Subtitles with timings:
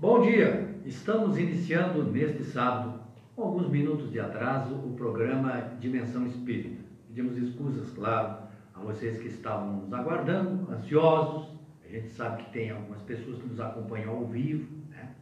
[0.00, 0.80] Bom dia!
[0.86, 3.00] Estamos iniciando neste sábado,
[3.36, 6.82] com alguns minutos de atraso, o programa Dimensão Espírita.
[7.06, 11.50] Pedimos escusas, claro, a vocês que estavam nos aguardando, ansiosos.
[11.84, 15.16] A gente sabe que tem algumas pessoas que nos acompanham ao vivo, né?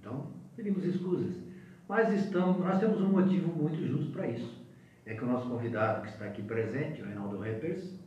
[0.00, 0.26] Então,
[0.56, 1.36] pedimos escusas.
[1.88, 4.66] Mas estamos, nós temos um motivo muito justo para isso.
[5.06, 8.00] É que o nosso convidado que está aqui presente, o Reinaldo Reppers,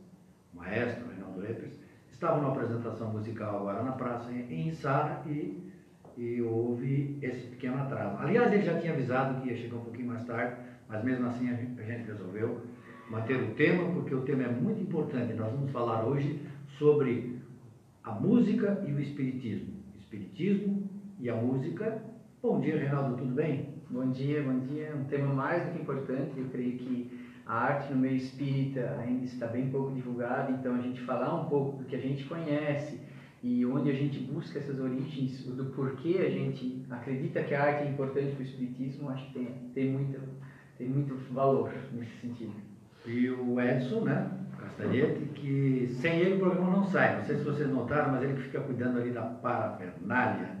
[0.52, 1.72] maestro Reinaldo Reppers,
[2.12, 5.67] estava numa apresentação musical agora na praça em Sara e,
[6.18, 8.16] e houve esse pequeno atraso.
[8.18, 10.56] Aliás, ele já tinha avisado que ia chegar um pouquinho mais tarde,
[10.88, 12.60] mas mesmo assim a gente, a gente resolveu
[13.08, 15.32] manter o tema, porque o tema é muito importante.
[15.34, 16.42] Nós vamos falar hoje
[16.76, 17.38] sobre
[18.02, 19.74] a música e o espiritismo.
[19.96, 20.90] Espiritismo
[21.20, 22.02] e a música.
[22.42, 23.74] Bom dia, Reinaldo, tudo bem?
[23.88, 24.92] Bom dia, bom dia.
[24.96, 26.32] Um tema mais do que importante.
[26.36, 30.80] Eu creio que a arte no meio espírita ainda está bem pouco divulgada, então a
[30.80, 33.00] gente falar um pouco do que a gente conhece
[33.42, 37.84] e onde a gente busca essas origens, do porquê a gente acredita que a arte
[37.84, 40.20] é importante para o espiritismo, acho que tem, tem, muito,
[40.76, 42.54] tem muito valor nesse sentido.
[43.06, 44.28] E o Edson, né,
[44.58, 47.16] Castanhete, que sem ele o programa não sai.
[47.16, 50.58] Não sei se vocês notaram, mas ele fica cuidando ali da parafernália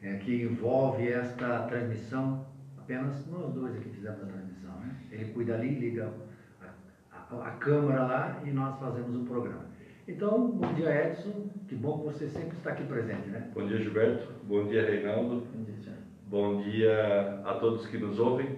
[0.00, 2.46] é, que envolve esta transmissão.
[2.78, 4.74] Apenas nós dois aqui fizemos a transmissão.
[4.80, 4.96] Né?
[5.10, 6.12] Ele cuida ali, liga
[6.60, 9.71] a, a, a câmera lá e nós fazemos o programa.
[10.06, 13.48] Então, bom dia Edson, que bom que você sempre está aqui presente, né?
[13.54, 18.48] Bom dia Gilberto, bom dia Reinaldo, Bom dia, bom dia a todos que nos ouvem.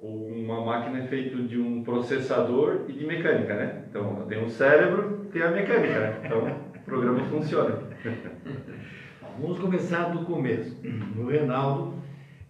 [0.00, 3.84] Uma máquina é feita de um processador e de mecânica, né?
[3.88, 6.22] Então tem um cérebro, tem a mecânica, né?
[6.24, 7.78] Então o programa funciona.
[9.38, 10.76] Vamos começar do começo.
[11.16, 11.94] O Reinaldo,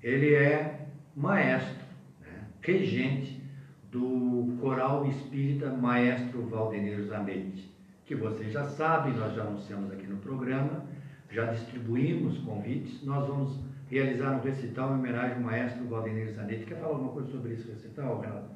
[0.03, 1.85] ele é maestro,
[2.23, 2.47] né?
[2.63, 3.43] regente
[3.91, 7.72] do Coral Espírita Maestro Valdenir Zanetti,
[8.13, 10.85] que vocês já sabem, nós já anunciamos aqui no programa,
[11.31, 13.59] já distribuímos convites, nós vamos
[13.89, 16.67] realizar um recital em homenagem ao Maestro Valdenir Zanetti.
[16.67, 18.49] Quer falar alguma coisa sobre esse recital, Reinaldo?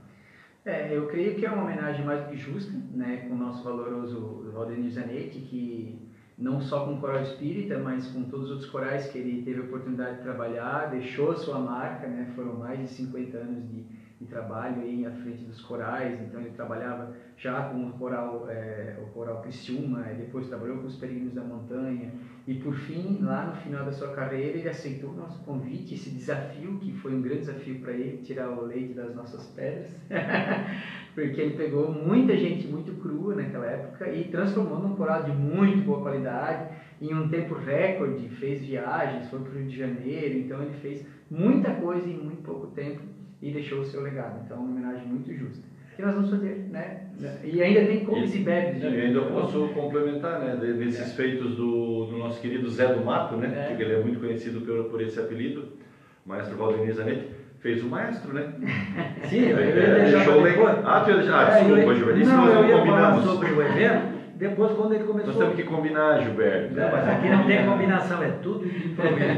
[0.66, 3.64] É, eu creio que é uma homenagem mais do que justa, né, com o nosso
[3.64, 6.06] valoroso Valdenir Zanetti, que
[6.36, 9.60] não só com o coral espírita, mas com todos os outros corais que ele teve
[9.60, 13.86] a oportunidade de trabalhar, deixou a sua marca, né, foram mais de 50 anos de,
[14.20, 18.96] de trabalho aí à frente dos corais, então ele trabalhava já com o coral, é,
[19.02, 22.10] o coral Criciúma, e depois trabalhou com os Peregrinos da Montanha,
[22.46, 26.10] e por fim, lá no final da sua carreira, ele aceitou o nosso convite, esse
[26.10, 30.00] desafio, que foi um grande desafio para ele, tirar o leite das nossas pedras,
[31.14, 35.84] porque ele pegou muita gente muito crua naquela época e transformou num coral de muito
[35.84, 40.62] boa qualidade, em um tempo recorde, fez viagens, foi para o Rio de Janeiro, então
[40.62, 44.40] ele fez muita coisa em muito pouco tempo e deixou o seu legado.
[44.44, 45.64] Então, uma homenagem muito justa.
[45.94, 47.06] Que nós vamos fazer, né?
[47.42, 48.82] E ainda tem comes e bebes.
[48.82, 49.02] E né?
[49.06, 53.50] ainda posso complementar, né, de- desses feitos do, do nosso querido Zé do Mato, né,
[53.56, 53.68] É.
[53.68, 55.72] porque ele é muito conhecido por, por esse apelido,
[56.26, 57.30] Maestro Valdenir Zanetti,
[57.60, 58.52] fez o maestro, né?
[59.24, 60.82] Sim, eu É, deixou o legado.
[60.84, 63.24] Ah, tu ah, É, eu desculpa, Gilberto, isso Não, nós eu não combinamos.
[63.24, 65.32] sobre o evento, depois quando ele começou.
[65.32, 66.74] Nós temos que combinar, Gilberto.
[66.74, 69.30] Não, mas aqui não tem combinação, é tudo improviso.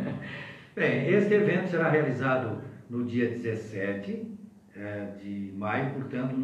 [0.74, 2.58] Bem, este evento será realizado
[2.90, 4.38] no dia 17
[4.76, 6.34] eh, de maio, portanto,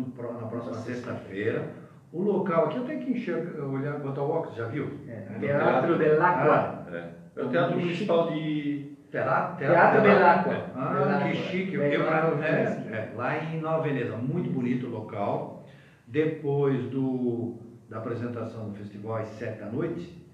[0.40, 1.68] na próxima sexta-feira.
[2.12, 4.88] O local aqui eu tenho que enxergar, olhar, botar o óculos, já viu?
[5.08, 6.54] É, Teatro del Aqua.
[6.54, 7.40] Ah, É.
[7.40, 8.96] É o Teatro Municipal de...
[9.10, 10.70] Teatro, Teatro del Aqua.
[10.74, 11.76] Ah, que chique.
[11.76, 12.94] É, Eu- é, Veneza.
[12.94, 15.66] é, lá em Nova Veneza, muito bonito o local.
[16.06, 17.56] Depois do,
[17.90, 20.25] da apresentação do festival às sete da noite,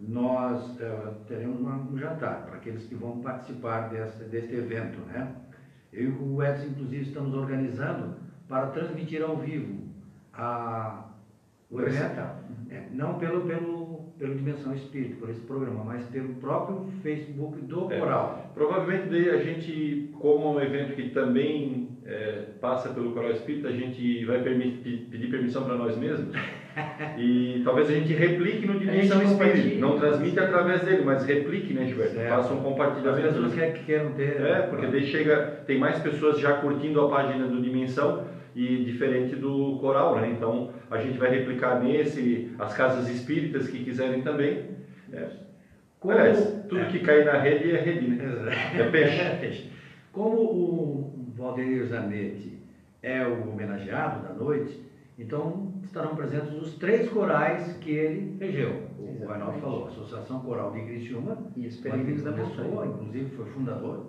[0.00, 4.98] nós eh, teremos uma- um jantar para aqueles que vão participar desse, deste evento.
[5.06, 5.28] Né?
[5.92, 8.14] Eu e o Edson, inclusive, estamos organizando
[8.48, 9.88] para transmitir ao vivo
[10.32, 11.04] a,
[11.70, 12.20] o evento.
[12.70, 17.90] É, não pelo, pelo, pelo Dimensão Espírita, por esse programa, mas pelo próprio Facebook do
[17.92, 17.98] É.
[17.98, 18.50] Coral.
[18.54, 23.72] Provavelmente a gente, como é um evento que também é, passa pelo Coral Espírita, a
[23.72, 26.34] gente vai pedir permissão para nós mesmos
[27.16, 29.76] e talvez a gente replique no Dimensão compartilhe.
[29.80, 32.14] Não transmite através dele, mas replique, né, Gilberto?
[32.14, 32.28] Certo.
[32.28, 33.28] Faça um As compartilhamento.
[33.28, 34.40] pessoas que que queiram ter.
[34.40, 39.34] É, porque daí chega, tem mais pessoas já curtindo a página do Dimensão e diferente
[39.36, 40.30] do coral, né?
[40.30, 44.64] Então a gente vai replicar nesse, as casas espíritas que quiserem também.
[45.12, 45.26] É.
[46.00, 46.38] Como- Aliás,
[46.68, 46.84] tudo é.
[46.86, 48.18] que cair na rede é rede, né?
[48.78, 49.18] É peixe.
[49.20, 49.70] É peixe.
[50.12, 52.58] Como o Valdeir Zanetti
[53.02, 54.80] é o homenageado da noite,
[55.18, 58.70] então estarão presentes os três corais que ele regeu.
[58.98, 59.28] O Exatamente.
[59.28, 62.86] Reinaldo falou, a Associação Coral de Criciúma, E os Peregrinos ele da Montanha.
[62.86, 64.06] inclusive foi fundador.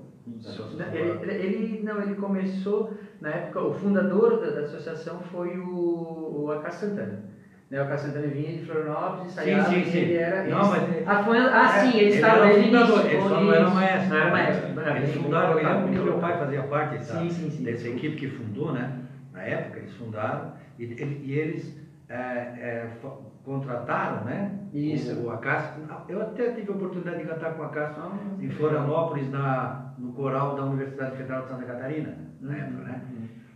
[0.94, 6.51] Ele, ele- não, ele começou, na época, o fundador da, da associação foi o, o
[6.51, 7.24] Acá Santana.
[7.69, 9.98] Né, o Cássio Santana vinha de Florianópolis, ensaiava, sim, sim.
[10.00, 10.44] ele era...
[10.48, 13.00] Não, eles- mas ele- ah, ah, sim, eles estavam era desde o início.
[13.07, 13.75] Eles só não eram isso.
[13.75, 14.10] maestros.
[14.10, 14.31] Não era né?
[14.31, 14.95] maestro.
[14.98, 17.63] Eles fundaram, eu lembro que meu pai fazia parte dessa, Sim, sim, sim.
[17.63, 18.92] dessa equipe que fundou, né?
[19.39, 22.88] Na época eles fundaram e, e eles é, é,
[23.44, 24.51] contrataram, né?
[24.74, 25.15] Isso.
[25.15, 25.81] O, o Acácio.
[26.09, 30.12] Eu até tive a oportunidade de cantar com o Acácio Ah, em Florianópolis, na, no
[30.12, 33.01] coral da Universidade Federal de Santa Catarina, na época, né?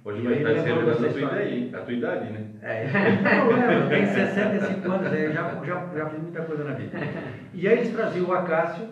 [0.05, 1.43] Hoje E vai aí estar revelando a tua história.
[1.43, 2.45] idade, a tua idade, né?
[2.61, 6.73] É, não problema, eu tenho 65 anos, eu já, já, já fiz muita coisa na
[6.73, 6.97] vida.
[7.53, 8.87] E aí eles traziam o Acácio,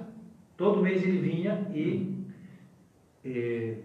[0.58, 2.26] todo mês ele vinha e,
[3.24, 3.76] e,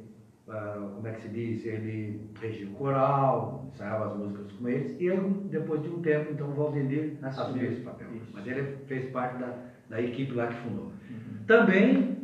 [0.48, 4.96] ah, como é que se diz, ele regia o coral, ensaiava as músicas com eles,
[5.00, 5.18] e aí,
[5.50, 7.64] depois de um tempo, então o Valdemir Assumiu.
[7.70, 8.08] esse papel.
[8.16, 8.30] Isso.
[8.32, 9.54] Mas ele fez parte da,
[9.88, 10.84] da equipe lá que fundou.
[10.84, 11.44] Uhum.
[11.46, 12.16] Também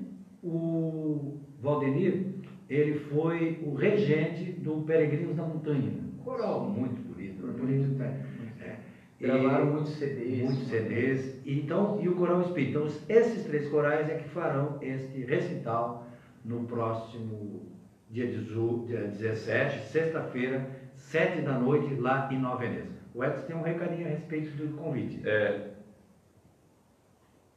[0.43, 2.27] o Valdemir,
[2.69, 5.93] ele foi o regente do Peregrinos da Montanha.
[6.25, 7.41] Coral muito bonito.
[7.41, 7.89] Por bonito.
[7.89, 8.03] muito.
[8.03, 8.77] É.
[9.21, 10.43] Gravaram E- muitos CDs.
[10.45, 11.41] muitos CDs.
[11.47, 12.79] Então, e o Coral Espírita.
[12.79, 16.07] Então, esses três corais é que farão este recital
[16.45, 17.72] no próximo
[18.12, 22.93] dia, dezo- dia 17, sexta-feira, sete da noite, lá em Nova Veneza.
[23.14, 25.26] O Edson tem um recadinho a respeito do convite.
[25.26, 25.70] É,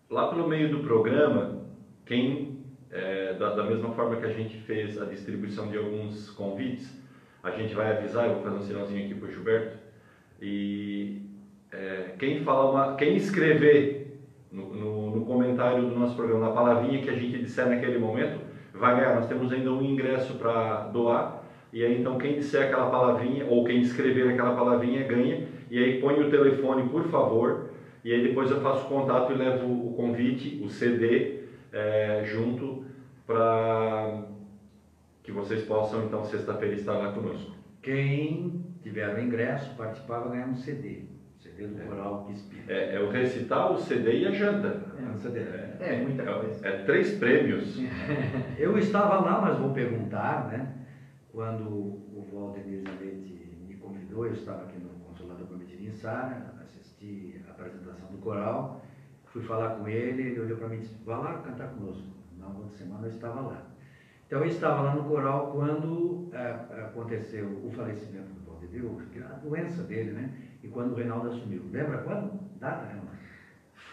[0.09, 1.61] lá pelo meio do programa,
[2.05, 2.59] quem,
[2.89, 7.03] é, da, da mesma forma que a gente fez a distribuição de alguns convites,
[7.43, 9.77] a gente vai avisar, eu vou fazer um sinalzinho aqui para o Gilberto,
[10.41, 11.21] e
[11.71, 17.01] é, quem, falar uma, quem escrever no, no, no comentário do nosso programa, na palavrinha
[17.01, 18.44] que a gente disser naquele momento,
[18.77, 19.15] vai ganhar.
[19.15, 23.63] Nós temos ainda um ingresso para doar, e aí então quem disser aquela palavrinha, ou
[23.63, 27.69] quem escrever aquela palavrinha, ganha, e aí põe o telefone, por favor,
[28.03, 31.39] e aí depois eu faço contato e levo o convite, o CD,
[31.71, 32.85] é, junto
[33.25, 34.23] para
[35.23, 37.55] que vocês possam então sexta-feira estar lá conosco.
[37.81, 41.14] Quem tiver o ingresso, participar, vai ganhar um CD.
[41.57, 42.73] Do Coral Espírita.
[42.73, 44.81] É, é o recital, o CD e a janta.
[44.99, 45.39] É um CD.
[45.79, 46.67] É, muita coisa.
[46.67, 47.77] É, é três prêmios.
[48.59, 50.73] Eu estava lá, mas vou perguntar, né?
[51.31, 57.41] Quando o Valdemir Zanetti me convidou, eu estava aqui no Consulado Prometido em Sara, assisti
[57.45, 58.81] a apresentação do coral,
[59.25, 62.07] fui falar com ele, ele olhou para mim e disse, vá lá cantar conosco.
[62.37, 63.65] Na outra semana eu estava lá.
[64.25, 66.29] Então eu estava lá no coral quando
[66.87, 68.83] aconteceu o falecimento do Valdemir,
[69.25, 70.29] a doença dele, né?
[70.65, 71.61] E quando o Reinaldo assumiu.
[71.71, 72.39] Lembra quando?
[72.59, 73.05] Data, Reinaldo?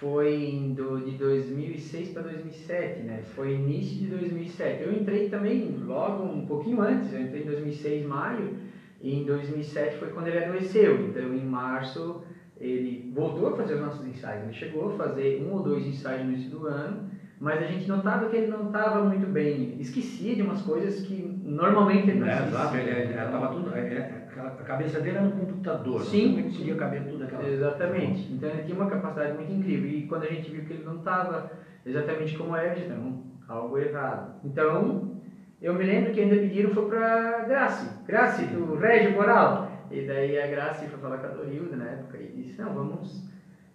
[0.01, 3.23] Foi do, de 2006 para 2007, né?
[3.35, 4.83] Foi início de 2007.
[4.83, 8.57] Eu entrei também logo um pouquinho antes, eu entrei em 2006, maio,
[9.01, 11.09] e em 2007 foi quando ele adoeceu.
[11.09, 12.23] Então, em março,
[12.59, 14.45] ele voltou a fazer os nossos ensaios.
[14.45, 17.87] Ele chegou a fazer um ou dois ensaios no início do ano, mas a gente
[17.89, 19.77] notava que ele não estava muito bem.
[19.79, 22.59] Esquecia de umas coisas que normalmente ele não É, esquecia.
[22.59, 26.37] exato, ele, ele, tava tudo, é, aquela- a cabeça dele era no computador, Sim.
[26.37, 28.33] não conseguia caber tudo aquela Exatamente.
[28.33, 29.89] Então ele tinha uma capacidade muito incrível.
[29.89, 31.45] E quando a gente viu que ele não estava
[31.85, 33.15] exatamente como era, então
[33.47, 34.33] algo errado.
[34.43, 35.13] Então
[35.61, 37.89] eu me lembro que ainda pediram foi para Grace.
[38.07, 39.67] Grace, do Régio Coral.
[39.91, 43.31] E daí a Grace foi falar com a Dorilda na época e disse, não, vamos.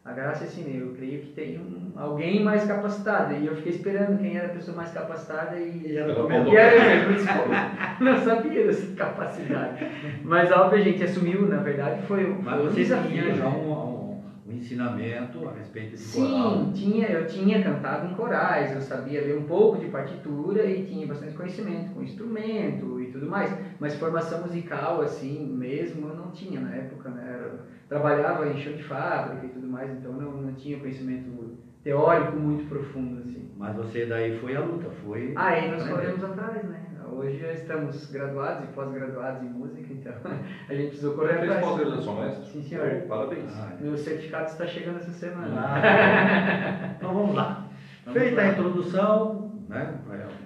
[0.08, 3.34] A Grace, assim, eu creio que tem um, alguém mais capacitado.
[3.34, 6.48] E eu fiquei esperando quem era a pessoa mais capacitada e, era Pelo como- menos.
[6.48, 7.10] e era eu,
[8.00, 9.86] não sabia dessa capacidade.
[10.24, 13.10] Mas óbvio, a gente assumiu, na verdade, foi, foi Mas você desafio.
[13.10, 13.50] tinha já né?
[13.50, 16.70] um, um, um ensinamento a respeito de Sim, coral.
[16.74, 21.06] tinha, eu tinha cantado em corais, eu sabia ler um pouco de partitura e tinha
[21.06, 26.62] bastante conhecimento com instrumento e tudo mais, mas formação musical assim mesmo eu não tinha
[26.62, 27.40] na época, né?
[27.44, 27.58] Eu
[27.90, 32.68] trabalhava em show de fábrica e tudo mais, então não, não tinha conhecimento teórico muito
[32.68, 33.50] profundo assim.
[33.58, 35.34] Mas você daí foi à luta, foi.
[35.36, 35.96] Aí nós aprender.
[35.96, 36.84] corremos atrás, né?
[37.10, 40.14] Hoje já estamos graduados e pós-graduados em música, então
[40.70, 41.66] a gente precisou correr Fez atrás.
[41.66, 42.46] pós-graduação, mestre?
[42.46, 43.02] Sim, senhor.
[43.08, 43.52] Parabéns.
[43.58, 45.54] Ah, Meu certificado está chegando essa semana.
[45.58, 47.70] Ah, então vamos lá.
[48.06, 48.48] Vamos Feita lá.
[48.48, 49.96] a introdução, né,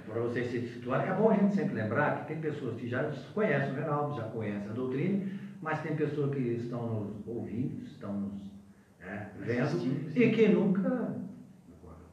[0.08, 3.10] para vocês se situarem, é bom a gente sempre lembrar que tem pessoas que já
[3.34, 5.26] conhecem o Reinaldo, já conhecem a doutrina,
[5.62, 8.42] mas tem pessoas que estão nos ouvindo, estão nos
[9.00, 11.16] né, vendo e que nunca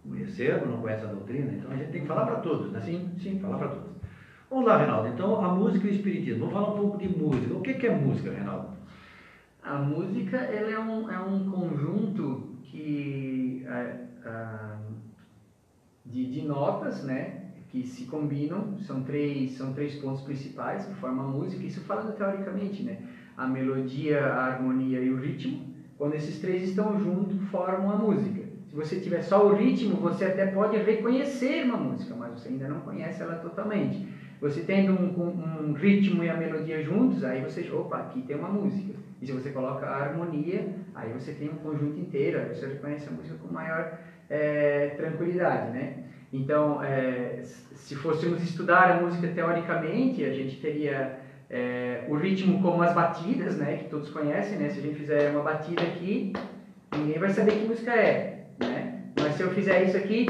[0.02, 2.80] conheceram, não conhecem a doutrina, então a gente tem que falar para todos, né?
[2.80, 3.38] Sim, sim.
[3.38, 3.88] Falar para todos.
[4.50, 5.08] Vamos lá, Reinaldo.
[5.08, 6.46] Então, a música e o espiritismo.
[6.46, 7.54] Vamos falar um pouco de música.
[7.54, 8.70] O que que é música, Reinaldo?
[9.62, 14.78] A música ela é, um, é um conjunto que, é, ah,
[16.06, 17.50] de, de notas, né?
[17.68, 22.16] Que se combinam, são três, são três pontos principais que formam a música, isso falando
[22.16, 23.02] teoricamente, né?
[23.38, 25.64] A melodia, a harmonia e o ritmo.
[25.96, 28.42] Quando esses três estão juntos, formam a música.
[28.68, 32.68] Se você tiver só o ritmo, você até pode reconhecer uma música, mas você ainda
[32.68, 34.02] não conhece ela totalmente.
[34.40, 38.48] Você tendo um, um- ritmo e a melodia juntos, aí você, opa, aqui tem uma
[38.48, 38.92] música.
[39.20, 43.08] e se você coloca a harmonia, aí você tem um conjunto inteiro, aí você reconhece
[43.08, 43.88] a música com maior
[44.28, 45.92] é, tranquilidade, né?
[46.32, 51.10] Então, é, se fôssemos estudar a música teoricamente, a gente teria
[51.50, 54.68] é, o ritmo como as batidas, né, que todos conhecem, né?
[54.68, 56.32] Se a gente fizer uma batida aqui,
[56.96, 59.02] ninguém vai saber que música é, né?
[59.18, 60.26] Mas se eu fizer isso aqui,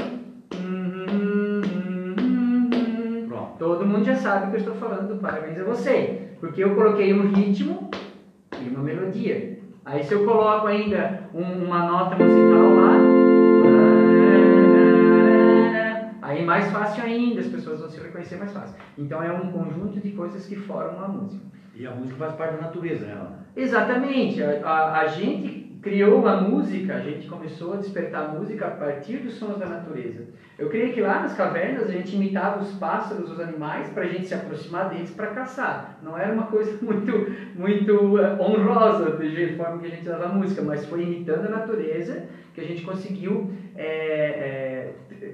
[3.27, 3.57] Pronto.
[3.57, 7.33] todo mundo já sabe que eu estou falando parabéns a você, porque eu coloquei um
[7.33, 7.89] ritmo
[8.61, 9.59] e uma melodia.
[9.85, 13.88] Aí se eu coloco ainda um, uma nota musical lá,
[16.29, 18.75] aí mais fácil ainda, as pessoas vão se reconhecer mais fácil.
[18.97, 21.43] Então é um conjunto de coisas que formam a música.
[21.75, 23.27] E a música faz parte da natureza, né?
[23.55, 24.43] Exatamente.
[24.43, 28.71] A, a, a gente criou a música, a gente começou a despertar a música a
[28.71, 30.25] partir dos sons da natureza.
[30.57, 34.07] Eu creio que lá nas cavernas a gente imitava os pássaros, os animais, para a
[34.07, 35.97] gente se aproximar deles para caçar.
[36.03, 37.11] Não era uma coisa muito,
[37.55, 41.59] muito eh, honrosa de forma que a gente usava a música, mas foi imitando a
[41.59, 44.78] natureza que a gente conseguiu é, é,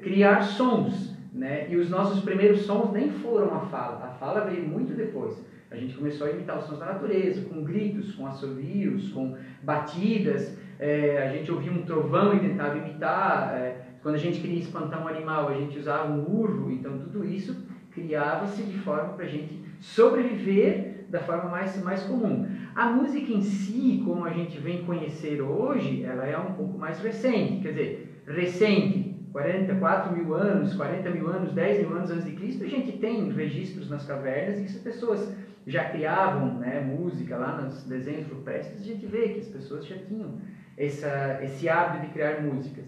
[0.02, 1.16] criar sons.
[1.34, 1.68] Né?
[1.70, 5.46] E os nossos primeiros sons nem foram a fala, a fala veio muito depois.
[5.70, 10.58] A gente começou a imitar os sons da natureza, com gritos, com assovios, com batidas.
[10.80, 13.54] É, a gente ouvia um trovão e tentava imitar.
[13.56, 16.72] É, quando a gente queria espantar um animal, a gente usava um urro.
[16.72, 22.48] Então, tudo isso criava-se de forma para a gente sobreviver da forma mais, mais comum.
[22.74, 27.02] A música em si, como a gente vem conhecer hoje, ela é um pouco mais
[27.02, 27.62] recente.
[27.62, 29.05] Quer dizer, recente,
[29.36, 33.30] 44 mil anos, 40 mil anos, 10 mil anos antes de Cristo, a gente tem
[33.34, 35.30] registros nas cavernas em que as pessoas
[35.68, 39.98] já criavam né, música lá nos desenhos rupestres, a gente vê que as pessoas já
[39.98, 40.40] tinham
[40.78, 42.86] essa, esse hábito de criar músicas.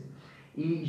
[0.55, 0.85] E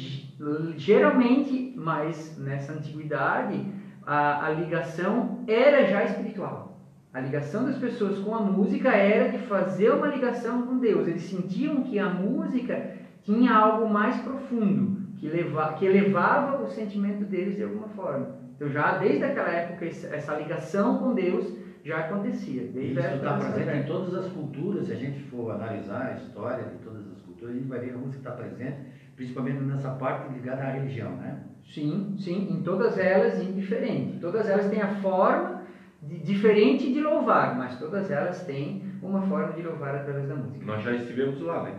[0.76, 3.60] geralmente, mais nessa antiguidade,
[4.06, 6.80] a, a ligação era já espiritual.
[7.12, 11.08] A ligação das pessoas com a música era de fazer uma ligação com Deus.
[11.08, 12.92] Eles sentiam que a música
[13.24, 18.36] tinha algo mais profundo, que, leva, que elevava o sentimento deles de alguma forma.
[18.56, 22.62] Então, já desde aquela época, essa ligação com Deus já acontecia.
[22.72, 26.64] Desde Isso está presente em todas as culturas, se a gente for analisar a história
[26.64, 28.76] de todas as culturas, a gente vai ver que a música está presente,
[29.16, 31.40] principalmente nessa parte ligada à religião, né?
[31.64, 34.18] Sim, sim, em todas elas indiferente.
[34.18, 35.62] Todas elas têm a forma
[36.02, 40.64] de, diferente de louvar, mas todas elas têm uma forma de louvar através da música.
[40.64, 41.74] Nós já estivemos lá, né?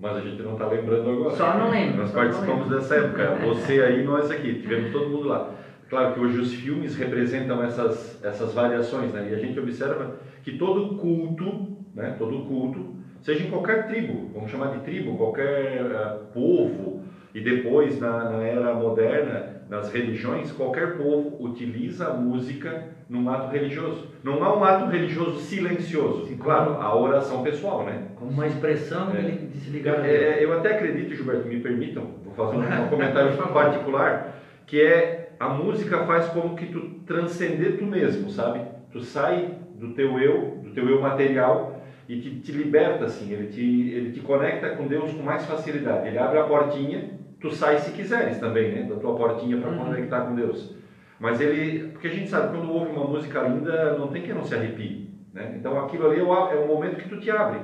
[0.00, 1.36] Mas a gente não está lembrando agora.
[1.36, 1.98] Só não lembro.
[1.98, 3.36] Nós participamos dessa época.
[3.46, 4.60] Você aí, nós aqui.
[4.60, 5.50] Tivemos todo mundo lá.
[5.90, 9.28] Claro que hoje os filmes representam essas, essas variações, né?
[9.30, 12.14] E a gente observa que todo culto, né?
[12.16, 17.02] Todo culto, seja em qualquer tribo, vamos chamar de tribo, qualquer uh, povo,
[17.34, 23.52] e depois na, na, era moderna, nas religiões, qualquer povo utiliza a música num ato
[23.52, 24.08] religioso.
[24.24, 26.26] Não há um ato religioso silencioso.
[26.26, 28.08] Sim, claro, a oração pessoal, né?
[28.16, 29.22] Como uma expressão é.
[29.22, 30.04] de se ligar.
[30.04, 35.30] É, eu até acredito, Gilberto, me permitam, vou fazer um, um comentário particular, que é
[35.38, 38.62] a música faz como que tu transcender tu mesmo, sabe?
[38.92, 43.46] Tu sai do teu eu, do teu eu material e te, te liberta assim, ele
[43.46, 46.08] te, ele te conecta com Deus com mais facilidade.
[46.08, 48.82] Ele abre a portinha, tu sai se quiseres também, né?
[48.82, 49.86] Da tua portinha para uhum.
[49.86, 50.74] conectar com Deus.
[51.18, 54.44] Mas ele, porque a gente sabe, quando ouve uma música linda, não tem que não
[54.44, 55.54] se arrepie, né?
[55.58, 57.60] Então aquilo ali é o é momento que tu te abre,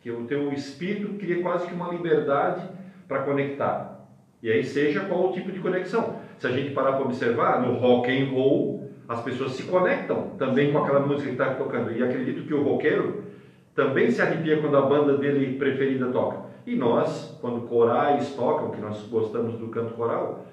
[0.00, 2.66] que o teu espírito cria quase que uma liberdade
[3.06, 4.08] para conectar.
[4.42, 7.74] E aí seja qual o tipo de conexão se a gente parar para observar, no
[7.74, 11.92] rock and roll, as pessoas se conectam também com aquela música que está tocando.
[11.92, 13.24] E acredito que o roqueiro
[13.74, 16.53] também se arrepia quando a banda dele preferida toca.
[16.66, 20.46] E nós, quando corais tocam, que nós gostamos do canto coral,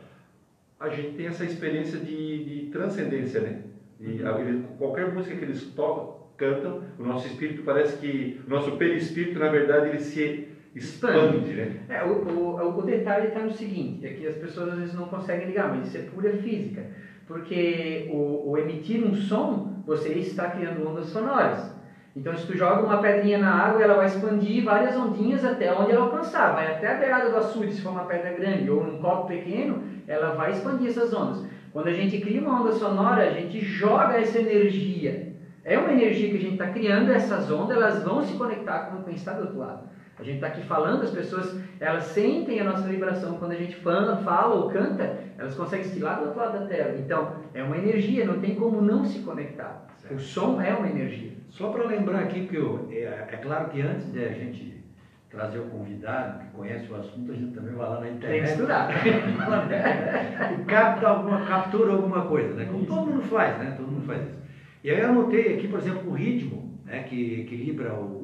[0.80, 3.62] a gente tem essa experiência de, de transcendência, né?
[4.00, 4.64] E uhum.
[4.78, 9.50] qualquer música que eles tocam, cantam, o nosso espírito parece que, o nosso perispírito, na
[9.50, 11.82] verdade, ele se expande, né?
[11.88, 15.08] É, o, o, o detalhe está no seguinte, é que as pessoas às vezes não
[15.08, 16.84] conseguem ligar, mas isso é pura física.
[17.28, 21.71] Porque o, o emitir um som, você está criando ondas sonoras.
[22.16, 25.92] Então, se tu joga uma pedrinha na água, ela vai expandir várias ondinhas até onde
[25.92, 26.54] ela alcançar.
[26.54, 29.82] Vai até a beirada do açude, se for uma pedra grande, ou num copo pequeno,
[30.08, 31.46] ela vai expandir essas ondas.
[31.72, 35.32] Quando a gente cria uma onda sonora, a gente joga essa energia.
[35.64, 39.04] É uma energia que a gente está criando, essas ondas elas vão se conectar com
[39.04, 39.90] quem está do outro lado.
[40.20, 43.76] A gente está aqui falando, as pessoas elas sentem a nossa vibração quando a gente
[43.78, 46.96] fala, fala ou canta, elas conseguem estilar do outro lado da tela.
[47.00, 49.88] Então, é uma energia, não tem como não se conectar.
[49.98, 50.16] Certo.
[50.16, 51.41] O som é uma energia.
[51.52, 54.84] Só para lembrar aqui, que eu, é, é, claro que antes de a gente
[55.30, 58.32] trazer o convidado que conhece o assunto, a gente também vai lá na internet.
[58.32, 58.90] Tem que estudar.
[60.68, 62.66] capta alguma, captura alguma coisa, né?
[62.66, 63.74] Como todo mundo faz, né?
[63.78, 64.42] Todo mundo faz isso.
[64.84, 67.04] E aí eu anotei aqui, por exemplo, o ritmo, né?
[67.04, 68.22] que equilibra o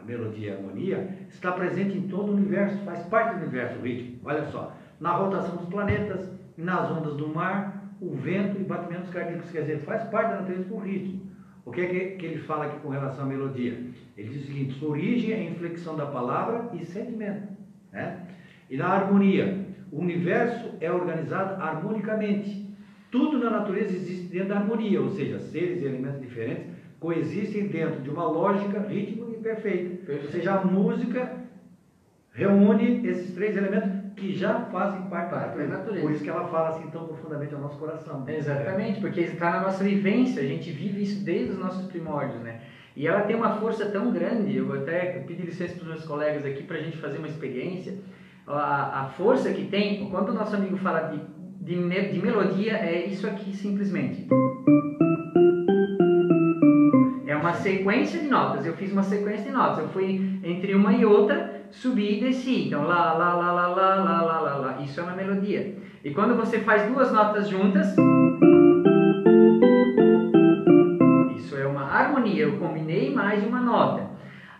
[0.00, 3.78] a melodia e a harmonia, está presente em todo o universo, faz parte do universo
[3.78, 4.18] o ritmo.
[4.24, 9.50] Olha só, na rotação dos planetas, nas ondas do mar, o vento e batimentos cardíacos,
[9.50, 11.29] quer dizer, faz parte da natureza do ritmo.
[11.64, 13.78] O que é que, que ele fala aqui com relação à melodia?
[14.16, 17.48] Ele diz o seguinte: sua origem é a inflexão da palavra e sentimento.
[17.92, 18.26] Né?
[18.68, 22.68] E na harmonia, o universo é organizado harmonicamente.
[23.10, 28.02] Tudo na natureza existe dentro da harmonia, ou seja, seres e elementos diferentes coexistem dentro
[28.02, 30.12] de uma lógica rítmica e perfeita.
[30.12, 31.40] Ou seja, a música
[32.32, 36.00] reúne esses três elementos que já fazem parte da natureza.
[36.02, 38.24] Por isso que ela fala assim tão profundamente ao nosso coração.
[38.28, 42.60] Exatamente, porque está na nossa vivência, a gente vive isso desde os nossos primórdios, né?
[42.94, 46.04] E ela tem uma força tão grande, eu vou até pedir licença para os meus
[46.04, 47.94] colegas aqui para a gente fazer uma experiência.
[48.46, 51.20] A, a força que tem, quando o nosso amigo fala de,
[51.60, 54.26] de, de melodia, é isso aqui simplesmente.
[54.30, 54.79] Uma
[57.60, 61.62] sequência de notas, eu fiz uma sequência de notas, eu fui entre uma e outra
[61.70, 62.66] subir e descer.
[62.66, 64.80] Então, lá, lá, lá, lá, lá, lá, lá, lá, lá.
[64.82, 65.76] Isso é uma melodia.
[66.02, 67.94] E quando você faz duas notas juntas,
[71.36, 72.44] isso é uma harmonia.
[72.44, 74.08] Eu combinei mais de uma nota.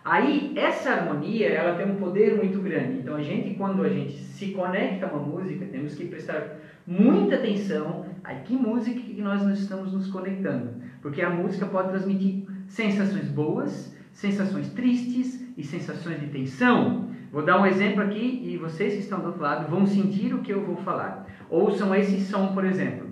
[0.05, 2.99] Aí, essa harmonia, ela tem um poder muito grande.
[2.99, 7.37] Então, a gente, quando a gente se conecta a uma música, temos que prestar muita
[7.37, 10.81] atenção a que música que nós estamos nos conectando.
[11.03, 17.11] Porque a música pode transmitir sensações boas, sensações tristes e sensações de tensão.
[17.33, 20.39] Vou dar um exemplo aqui e vocês que estão do outro lado vão sentir o
[20.39, 21.27] que eu vou falar.
[21.51, 23.09] Ouçam esse som, por exemplo.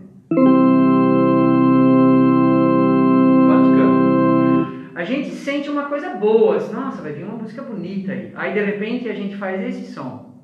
[4.95, 8.33] A gente sente uma coisa boa, assim, nossa, vai vir uma música bonita aí.
[8.35, 10.35] Aí de repente a gente faz esse som.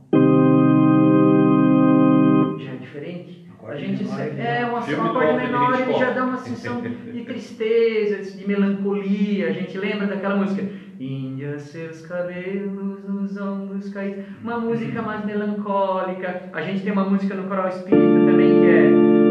[2.59, 3.44] Já é diferente.
[3.67, 8.47] A gente é uma, um acorde menor, ele já dá uma sensação de tristeza, de
[8.47, 9.49] melancolia.
[9.49, 10.63] A gente lembra daquela música.
[11.01, 14.25] Índia, seus cabelos nos ombros caídos.
[14.43, 16.51] Uma música mais melancólica.
[16.53, 18.91] A gente tem uma música no coral espírita também que é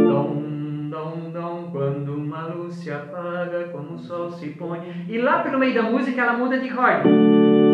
[0.09, 4.81] Dom, dom, dom, quando uma luz se apaga, como o sol se põe.
[5.07, 7.07] E lá pelo meio da música ela muda de acorde.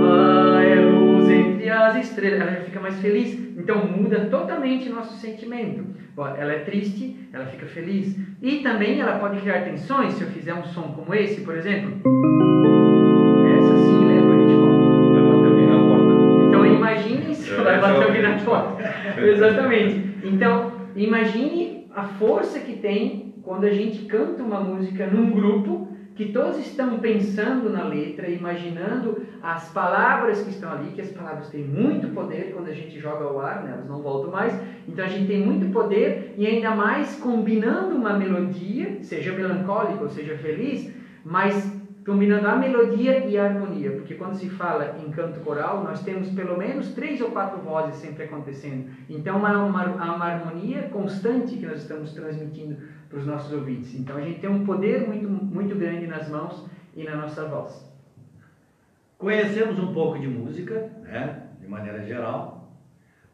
[0.04, 2.42] Ah, é luz entre as estrelas.
[2.42, 3.34] Ela já fica mais feliz.
[3.58, 5.84] Então muda totalmente nosso sentimento.
[6.28, 8.18] Ela é triste, ela fica feliz.
[8.42, 10.14] E também ela pode criar tensões.
[10.14, 12.02] Se eu fizer um som como esse, por exemplo.
[13.58, 14.56] Essa sim lembra a gente
[15.14, 16.14] Vai bater alguém na porta.
[16.48, 18.84] Então imagine se vai bater alguém na porta.
[19.22, 20.18] Exatamente.
[20.24, 25.89] Então imagine a força que tem quando a gente canta uma música num grupo
[26.20, 31.48] que todos estão pensando na letra, imaginando as palavras que estão ali, que as palavras
[31.48, 33.72] têm muito poder quando a gente joga ao ar, né?
[33.72, 34.54] elas não voltam mais.
[34.86, 40.10] Então a gente tem muito poder e ainda mais combinando uma melodia, seja melancólica ou
[40.10, 41.74] seja feliz, mas
[42.06, 46.28] combinando a melodia e a harmonia, porque quando se fala em canto coral, nós temos
[46.32, 48.90] pelo menos três ou quatro vozes sempre acontecendo.
[49.08, 52.78] Então há uma, há uma harmonia constante que nós estamos transmitindo
[53.10, 53.96] para os nossos ouvintes.
[53.96, 57.88] Então a gente tem um poder muito, muito grande nas mãos e na nossa voz.
[59.18, 62.72] Conhecemos um pouco de música, né, de maneira geral,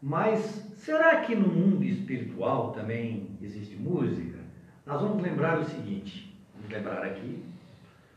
[0.02, 0.40] mas
[0.76, 4.40] será que no mundo espiritual também existe música?
[4.86, 7.44] Nós vamos lembrar o seguinte, vamos lembrar aqui,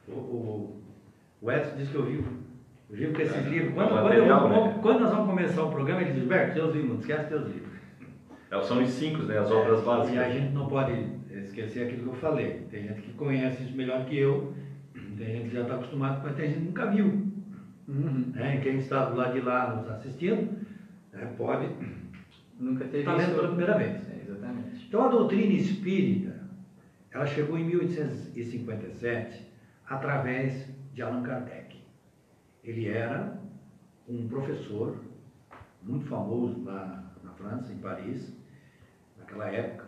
[0.06, 0.76] o, o,
[1.42, 2.30] o Edson disse que eu vivo,
[2.90, 3.70] eu vivo com esses É, livros.
[3.72, 4.78] é Quando, quando, material, vou- né?
[4.80, 7.68] quando nós vamos começar o programa, ele diz, Berto, teus livros, não esquece teus livros.
[8.50, 9.38] É, São os cinco, né?
[9.38, 10.32] As obras E a básicas.
[10.32, 11.17] gente não pode
[11.58, 12.66] esquecer aquilo que eu falei.
[12.70, 14.54] Tem gente que conhece isso melhor que eu,
[15.16, 17.26] tem gente que já está acostumado, mas tem gente que nunca viu.
[17.88, 18.60] Né?
[18.62, 20.66] Quem está do lado de lá nos assistindo,
[21.12, 21.68] né, pode
[22.58, 23.36] Nunca teve Tá lendo isso.
[23.36, 24.08] pela primeira vez.
[24.10, 24.86] É, exatamente.
[24.86, 26.40] Então a doutrina espírita,
[27.10, 29.46] ela chegou em 1857
[29.86, 31.76] através de Allan Kardec.
[32.64, 33.40] Ele era
[34.08, 35.00] um professor
[35.82, 38.36] muito famoso lá na França, em Paris,
[39.16, 39.87] naquela época,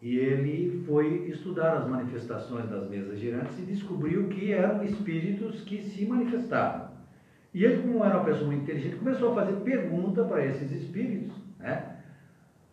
[0.00, 5.82] e ele foi estudar as manifestações das mesas girantes e descobriu que eram espíritos que
[5.82, 6.90] se manifestavam.
[7.52, 11.36] E ele, como era uma pessoa muito inteligente, começou a fazer pergunta para esses espíritos,
[11.58, 11.96] né?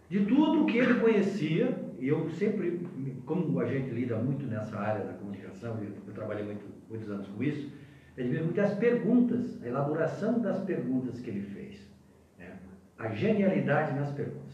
[0.09, 2.87] de tudo que ele conhecia, e eu sempre,
[3.25, 7.43] como a gente lida muito nessa área da comunicação, eu, trabalhei muito, muitos anos com
[7.43, 7.69] isso,
[8.15, 11.91] ele vê muitas perguntas, a elaboração das perguntas que ele fez,
[12.37, 12.57] né?
[12.97, 14.46] a genialidade nas perguntas.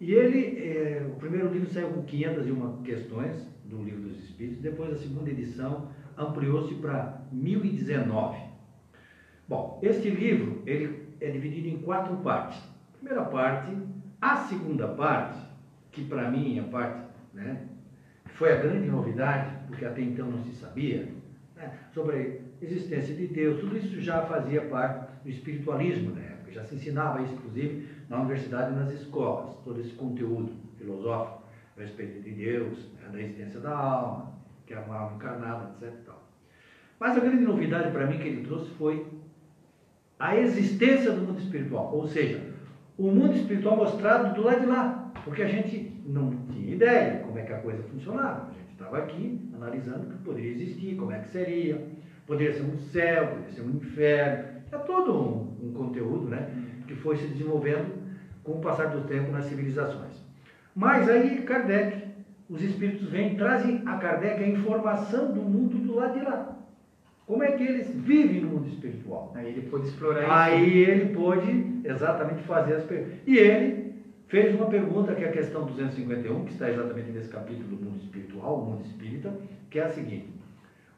[0.00, 4.92] E ele, eh, o primeiro livro saiu com 501 questões do Livro dos Espíritos, depois
[4.92, 8.38] a segunda edição ampliou-se para 1019.
[9.48, 12.60] Bom, este livro ele é dividido em quatro partes.
[12.98, 13.76] Primeira parte,
[14.20, 15.38] a segunda parte,
[15.92, 17.68] que para mim é a parte, né,
[18.34, 21.08] foi a grande novidade, porque até então não se sabia,
[21.54, 26.64] né, sobre existência de Deus, tudo isso já fazia parte do espiritualismo na época, já
[26.64, 31.42] se ensinava isso, inclusive, na universidade e nas escolas, todo esse conteúdo filosófico
[31.76, 34.32] a respeito de Deus, né, da existência da alma,
[34.66, 36.10] que é uma alma encarnada, etc.
[36.98, 39.06] Mas a grande novidade para mim que ele trouxe foi
[40.18, 42.40] a existência do mundo espiritual, ou seja,
[42.96, 47.38] o mundo espiritual mostrado do lado de lá, porque a gente não tinha ideia como
[47.38, 48.50] é que a coisa funcionava.
[48.50, 51.84] A gente estava aqui analisando o que poderia existir, como é que seria,
[52.26, 56.48] poderia ser um céu, poderia ser um inferno, é todo um, um conteúdo né,
[56.86, 58.02] que foi se desenvolvendo
[58.42, 60.14] com o passar do tempo nas civilizações.
[60.74, 62.02] Mas aí Kardec,
[62.48, 66.56] os espíritos vêm, trazem a Kardec a informação do mundo do lado de lá.
[67.26, 69.32] Como é que eles vivem no mundo espiritual?
[69.34, 70.90] Aí ele pôde explorar Aí isso.
[70.90, 73.18] ele pôde exatamente fazer as perguntas.
[73.26, 73.94] E ele
[74.28, 78.02] fez uma pergunta, que é a questão 251, que está exatamente nesse capítulo do mundo
[78.02, 79.32] espiritual, o mundo espírita,
[79.70, 80.28] que é a seguinte: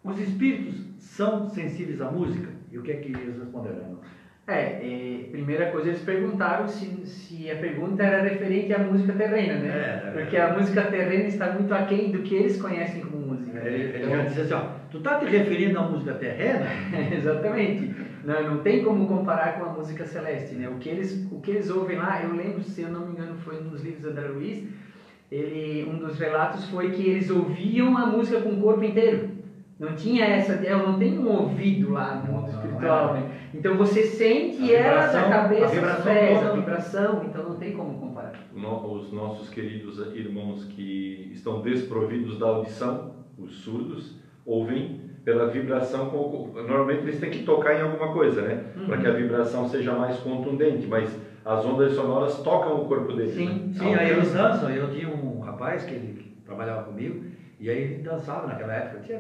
[0.07, 2.49] Os espíritos são sensíveis à música?
[2.71, 4.01] E o que é que eles responderam?
[4.49, 9.69] É, primeira coisa, eles perguntaram se, se a pergunta era referente à música terrena, né?
[9.69, 13.59] É, é Porque a música terrena está muito aquém do que eles conhecem como música.
[13.59, 16.67] É, ele então, já disse assim, ó, tu tá te referindo à música terrena?
[17.13, 17.93] Exatamente.
[18.23, 20.69] Não, não tem como comparar com a música celeste, né?
[20.69, 23.35] O que, eles, o que eles ouvem lá, eu lembro, se eu não me engano,
[23.35, 24.65] foi dos livros do André Luiz,
[25.29, 29.36] ele, um dos relatos foi que eles ouviam a música com o corpo inteiro.
[29.79, 33.21] Não tinha essa, eu não tenho um ouvido lá no mundo espiritual, é.
[33.21, 33.31] né?
[33.53, 38.41] Então você sente ela da cabeça aos pés, a vibração, então não tem como comparar.
[38.55, 46.11] Os nossos queridos irmãos que estão desprovidos da audição, os surdos, ouvem pela vibração,
[46.55, 48.65] normalmente eles têm que tocar em alguma coisa, né?
[48.77, 48.87] Uhum.
[48.87, 53.35] Para que a vibração seja mais contundente, mas as ondas sonoras tocam o corpo deles.
[53.35, 53.73] Sim, né?
[53.75, 54.71] sim aí eles dançam.
[54.71, 57.25] Eu tinha um rapaz que ele trabalhava comigo,
[57.59, 59.19] e aí ele dançava naquela época, tinha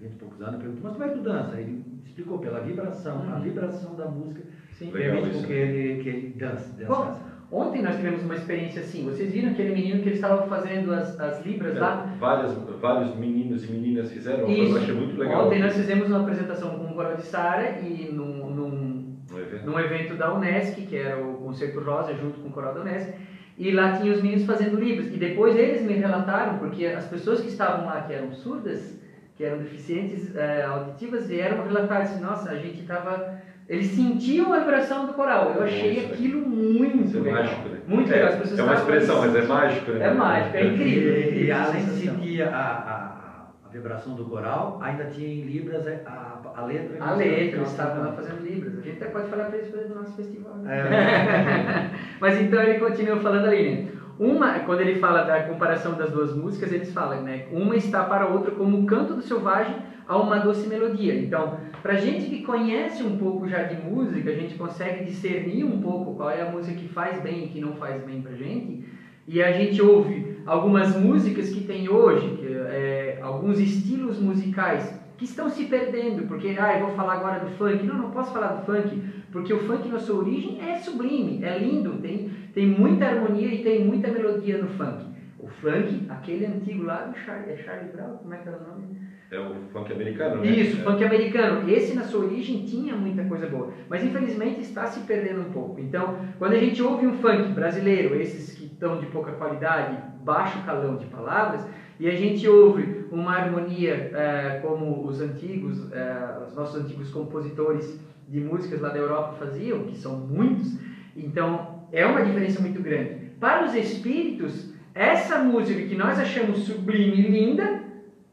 [0.00, 1.60] 20 e poucos anos, perguntou, mas como é que tu dança?
[1.60, 3.34] Ele explicou pela vibração, uhum.
[3.34, 4.90] a vibração da música Sim.
[4.90, 7.18] permite com que ele, que ele dance, Bom,
[7.50, 11.18] ontem nós tivemos uma experiência assim, vocês viram aquele menino que eles estavam fazendo as,
[11.18, 12.14] as libras é, lá?
[12.18, 14.76] Várias, vários meninos e meninas fizeram, Isso.
[14.76, 15.46] eu achei muito legal.
[15.46, 19.66] Ontem nós fizemos uma apresentação com o Coral de Sara e num, num, evento.
[19.66, 23.12] num evento da Unesc, que era o Concerto Rosa, junto com o Coral da Unesc,
[23.56, 25.12] e lá tinha os meninos fazendo libras.
[25.12, 28.98] E depois eles me relataram, porque as pessoas que estavam lá, que eram surdas,
[29.38, 33.38] que eram deficientes é, auditivas vieram relatar assim, nossa, a gente estava...
[33.68, 35.52] Eles sentiam a vibração do coral.
[35.54, 37.42] Eu achei nossa, aquilo muito Isso é legal.
[37.42, 37.78] mágico, né?
[37.86, 38.28] Muito é, legal.
[38.30, 40.06] As pessoas é uma expressão, mas é mágico, né?
[40.06, 41.14] É mágico, é incrível.
[41.14, 45.86] E, e além de sentir a, a, a, vibração do coral, ainda tinha em Libras
[45.86, 46.96] a, a, a letra.
[46.98, 48.78] A letra, eles estavam lá fazendo Libras.
[48.78, 50.56] A gente até pode falar para eles fazer do nosso festival.
[50.56, 50.78] Né?
[50.80, 51.90] É.
[52.18, 53.97] mas então ele continua falando ali, né?
[54.18, 57.46] Uma, quando ele fala da comparação das duas músicas, eles falam, né?
[57.52, 59.76] Uma está para a outra como um canto do selvagem
[60.08, 61.14] a uma doce melodia.
[61.14, 65.80] Então, para gente que conhece um pouco já de música, a gente consegue discernir um
[65.80, 68.84] pouco qual é a música que faz bem e que não faz bem para gente.
[69.26, 75.24] E a gente ouve algumas músicas que tem hoje, que, é, alguns estilos musicais que
[75.24, 77.84] estão se perdendo, porque, ah, eu vou falar agora do funk.
[77.84, 79.00] Não, não posso falar do funk,
[79.32, 83.62] porque o funk na sua origem é sublime, é lindo, tem tem muita harmonia e
[83.62, 85.04] tem muita melodia no funk.
[85.38, 88.68] O funk, aquele antigo lá do Charlie, é Charlie Brown, como é que era o
[88.68, 88.98] nome?
[89.30, 90.50] É o funk americano, né?
[90.50, 90.84] Isso, é.
[90.84, 91.70] funk americano.
[91.70, 93.72] Esse, na sua origem, tinha muita coisa boa.
[93.88, 95.78] Mas, infelizmente, está se perdendo um pouco.
[95.78, 100.64] Então, quando a gente ouve um funk brasileiro, esses que estão de pouca qualidade, baixo
[100.64, 101.64] calão de palavras,
[102.00, 108.00] e a gente ouve uma harmonia é, como os antigos, é, os nossos antigos compositores
[108.28, 110.78] de músicas lá da Europa faziam, que são muitos,
[111.16, 113.30] então é uma diferença muito grande.
[113.40, 117.82] Para os espíritos, essa música que nós achamos sublime e linda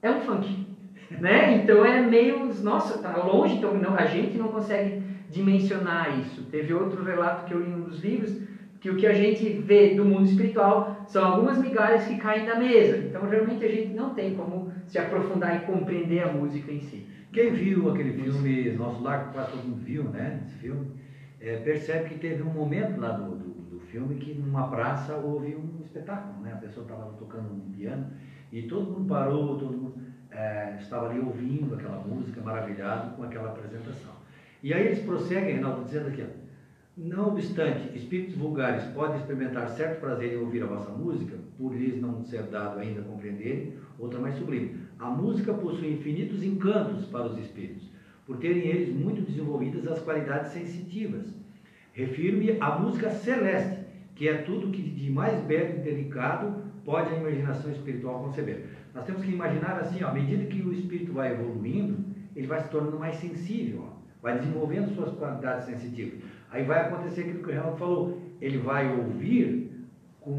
[0.02, 0.66] é um funk.
[1.12, 1.58] Né?
[1.58, 6.44] Então é meio, nossa, tá longe, então não, a gente não consegue dimensionar isso.
[6.44, 8.36] Teve outro relato que eu li num dos livros,
[8.80, 12.56] que o que a gente vê do mundo espiritual são algumas migalhas que caem da
[12.56, 12.98] mesa.
[12.98, 17.06] Então realmente a gente não tem como se aprofundar e compreender a música em si.
[17.36, 20.42] Quem viu aquele filme Nosso Lar, quase todo mundo viu, né?
[20.48, 20.88] Esse filme
[21.42, 25.54] é, percebe que teve um momento lá do, do, do, filme que numa praça houve
[25.54, 26.54] um espetáculo, né?
[26.54, 28.08] A pessoa estava tocando um piano
[28.54, 29.96] e todo mundo parou, todo mundo
[30.32, 34.14] é, estava ali ouvindo aquela música, maravilhado com aquela apresentação.
[34.64, 36.46] E aí eles prosseguem, Reinaldo, dizendo aqui, ó,
[36.96, 42.02] não obstante, espíritos vulgares podem experimentar certo prazer em ouvir a vossa música, por lhes
[42.02, 44.85] não ser dado ainda compreender outra mais sublime.
[45.00, 50.52] A música possui infinitos encantos para os espíritos por terem eles muito desenvolvidas as qualidades
[50.52, 51.28] sensitivas.
[51.94, 57.18] Refiro-me à música celeste, que é tudo que de mais belo e delicado pode a
[57.18, 58.66] imaginação espiritual conceber.
[58.94, 62.04] Nós temos que imaginar assim, ó, à medida que o espírito vai evoluindo,
[62.36, 66.20] ele vai se tornando mais sensível, ó, vai desenvolvendo suas qualidades sensitivas.
[66.50, 69.72] Aí vai acontecer aquilo que o Renato falou, ele vai ouvir
[70.20, 70.32] com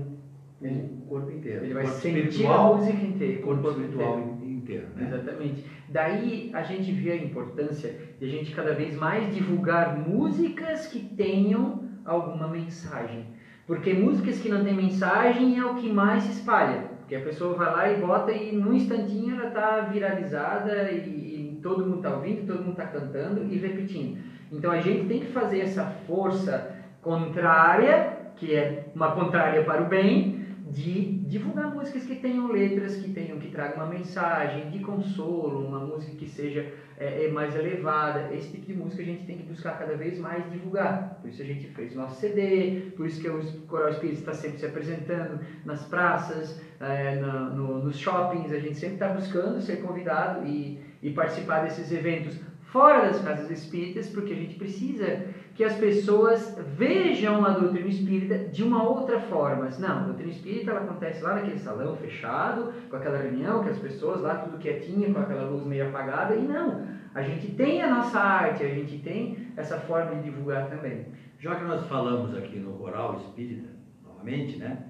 [0.61, 1.65] o corpo inteiro.
[1.65, 4.36] Ele vai corpo sentir a música inteira, corpo espiritual inteiro.
[4.67, 4.87] Inteiro.
[4.97, 5.07] né?
[5.07, 5.65] Exatamente.
[5.89, 11.01] Daí a gente vê a importância de a gente cada vez mais divulgar músicas que
[11.01, 13.25] tenham alguma mensagem.
[13.67, 16.97] Porque músicas que não têm mensagem é o que mais se espalha.
[16.99, 21.61] Porque a pessoa vai lá e bota e num instantinho ela está viralizada e, e
[21.63, 24.19] todo mundo está ouvindo, todo mundo está cantando e repetindo.
[24.51, 29.87] Então a gente tem que fazer essa força contrária, que é uma contrária para o
[29.87, 30.36] bem,
[30.69, 35.79] de divulgar músicas que tenham letras, que tenham, que tragam uma mensagem de consolo, uma
[35.79, 38.35] música que seja é, é mais elevada.
[38.35, 41.19] Esse tipo de música a gente tem que buscar cada vez mais divulgar.
[41.21, 44.35] Por isso a gente fez o nosso CD, por isso que o Coral Espírito está
[44.35, 49.77] sempre se apresentando nas praças, é, no, nos shoppings, a gente sempre está buscando ser
[49.77, 52.41] convidado e, e participar desses eventos
[52.77, 58.51] fora das casas espíritas, porque a gente precisa que as pessoas vejam a doutrina espírita
[58.51, 59.71] de uma outra forma.
[59.79, 63.79] Não, a doutrina espírita ela acontece lá naquele salão fechado, com aquela reunião, que as
[63.79, 66.87] pessoas lá tudo quietinha, com aquela luz meio apagada, e não.
[67.15, 71.07] A gente tem a nossa arte, a gente tem essa forma de divulgar também.
[71.39, 73.71] Já que nós falamos aqui no Coral Espírita,
[74.05, 74.85] novamente, né?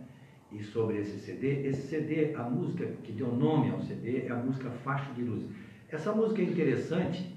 [0.50, 4.36] E sobre esse CD, esse CD, a música que deu nome ao CD é a
[4.36, 5.44] música Faixa de Luz.
[5.88, 7.35] Essa música é interessante?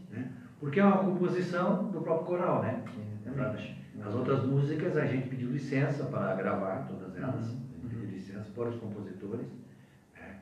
[0.60, 2.84] Porque é uma composição do próprio coral, né?
[3.26, 3.78] Exatamente.
[4.06, 7.58] As outras músicas a gente pediu licença para gravar todas elas, Uhum.
[7.84, 9.46] gente pediu licença para os compositores.
[10.16, 10.36] né?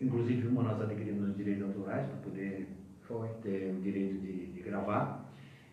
[0.00, 2.68] Inclusive uma nós adquirimos os direitos autorais para poder
[3.02, 3.28] Foi.
[3.42, 5.30] ter o direito de, de gravar.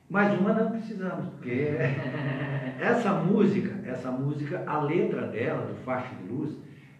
[0.09, 1.51] Mas uma não precisamos, porque
[2.79, 6.57] essa música, essa música, a letra dela, do Faixa de Luz,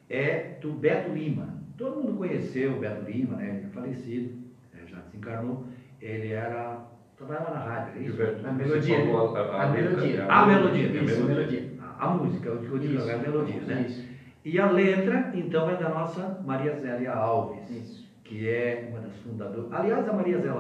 [0.10, 1.58] é do Beto Lima.
[1.78, 3.50] Todo mundo conheceu o Beto Lima, né?
[3.58, 4.36] Ele é falecido,
[4.74, 4.82] né?
[4.88, 5.66] já desencarnou.
[6.02, 6.80] Ele era.
[7.18, 8.18] trabalhava na rádio, é isso?
[8.18, 8.98] Gilberto, A melodia.
[8.98, 10.26] a, a, A melodia.
[10.28, 11.36] A melodia, é a Isso, melodia.
[11.62, 11.78] melodia.
[12.00, 13.86] A, música, o que eu digo, é a melodia, né?
[13.88, 14.08] Isso.
[14.46, 17.70] E a letra, então, é da nossa Maria Zélia Alves.
[17.70, 18.08] Isso.
[18.24, 19.72] que é uma das fundadoras.
[19.74, 20.54] Aliás, a Maria Zélia,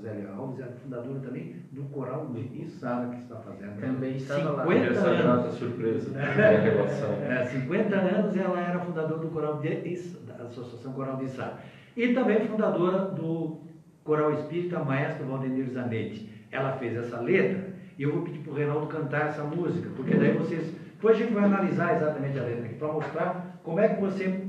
[0.00, 4.62] Zélia Alves é fundadora também do Coral de Içara, que está fazendo Também estava lá.
[4.62, 7.10] 50 Essa grata surpresa da relação.
[7.28, 9.68] É, 50 anos ela era fundadora do Coral de
[10.26, 11.58] da Associação Coral de Içara.
[11.96, 13.65] E também fundadora do
[14.06, 16.30] Coral Espírita Maestro Valdemir Zanetti.
[16.50, 20.14] Ela fez essa letra e eu vou pedir para o Reinaldo cantar essa música, porque
[20.14, 20.72] daí vocês.
[20.94, 24.46] Depois a gente vai analisar exatamente a letra aqui para mostrar como é que você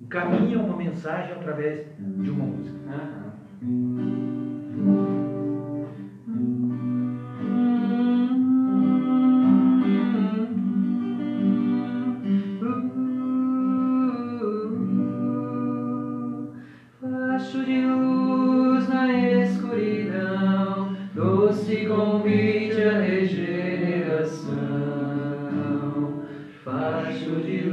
[0.00, 2.76] encaminha uma mensagem através de uma música.
[2.88, 4.35] Aham.
[27.26, 27.65] Facho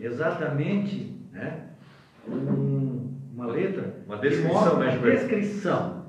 [0.00, 1.68] exatamente, né?
[2.26, 6.04] Um, uma letra Uma que descrição, né, uma descrição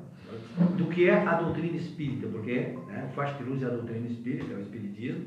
[0.78, 4.08] do que é a doutrina espírita, porque né, o faixa de luz é a doutrina
[4.08, 5.26] espírita, é o espiritismo,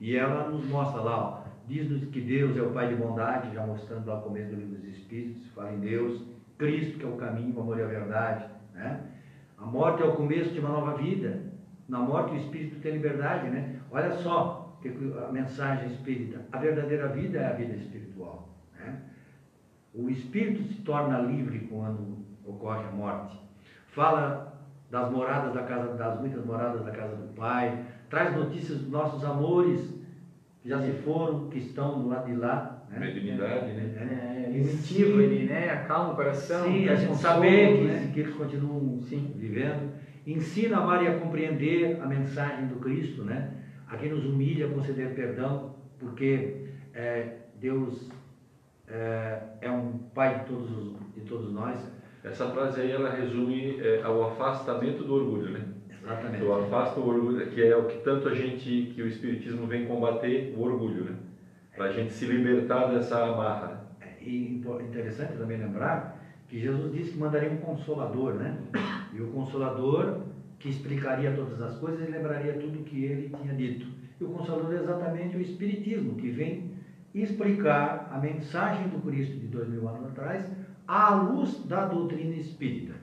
[0.00, 4.06] e ela nos mostra lá, diz-nos que Deus é o Pai de bondade, já mostrando
[4.06, 6.22] lá o começo do livro dos Espíritos, fala em Deus,
[6.58, 9.00] Cristo que é o caminho, o amor e a verdade, né?
[9.58, 11.42] A morte é o começo de uma nova vida.
[11.88, 13.76] Na morte o espírito tem liberdade, né?
[13.90, 16.40] Olha só que a mensagem espírita.
[16.52, 19.00] A verdadeira vida é a vida espiritual, né?
[19.94, 23.38] O espírito se torna livre quando ocorre a morte.
[23.88, 28.90] Fala das moradas da casa, das muitas moradas da casa do Pai, traz notícias dos
[28.90, 29.80] nossos amores
[30.60, 32.98] que já se foram, que estão do lado de lá, né?
[32.98, 34.48] Mediunidade, né?
[34.48, 38.10] É, intuitivo, ele né, acalma o coração, Sim, a gente consolo, saber que, né?
[38.12, 39.34] que eles continuam Sim.
[39.36, 39.92] vivendo.
[40.26, 43.52] Ensina a e a compreender a mensagem do Cristo, né?
[43.88, 48.10] A quem nos humilha, conceder perdão, porque é, Deus
[48.88, 51.78] é, é um Pai de todos, os, de todos nós.
[52.24, 55.64] Essa frase aí ela resume é, o afastamento do orgulho, né?
[55.90, 56.44] Exatamente.
[56.44, 59.86] Então afasta o orgulho, que é o que tanto a gente, que o Espiritismo vem
[59.86, 61.16] combater, o orgulho, né?
[61.76, 63.86] Para a gente se libertar dessa amarra.
[64.00, 66.16] É, E interessante também lembrar
[66.48, 68.56] que Jesus disse que mandaria um consolador, né?
[69.12, 70.20] E o consolador
[70.58, 73.86] que explicaria todas as coisas e lembraria tudo que ele tinha dito.
[74.20, 76.70] E o consolador é exatamente o Espiritismo, que vem
[77.14, 80.44] explicar a mensagem do Cristo de dois mil anos atrás
[80.86, 82.94] à luz da doutrina espírita.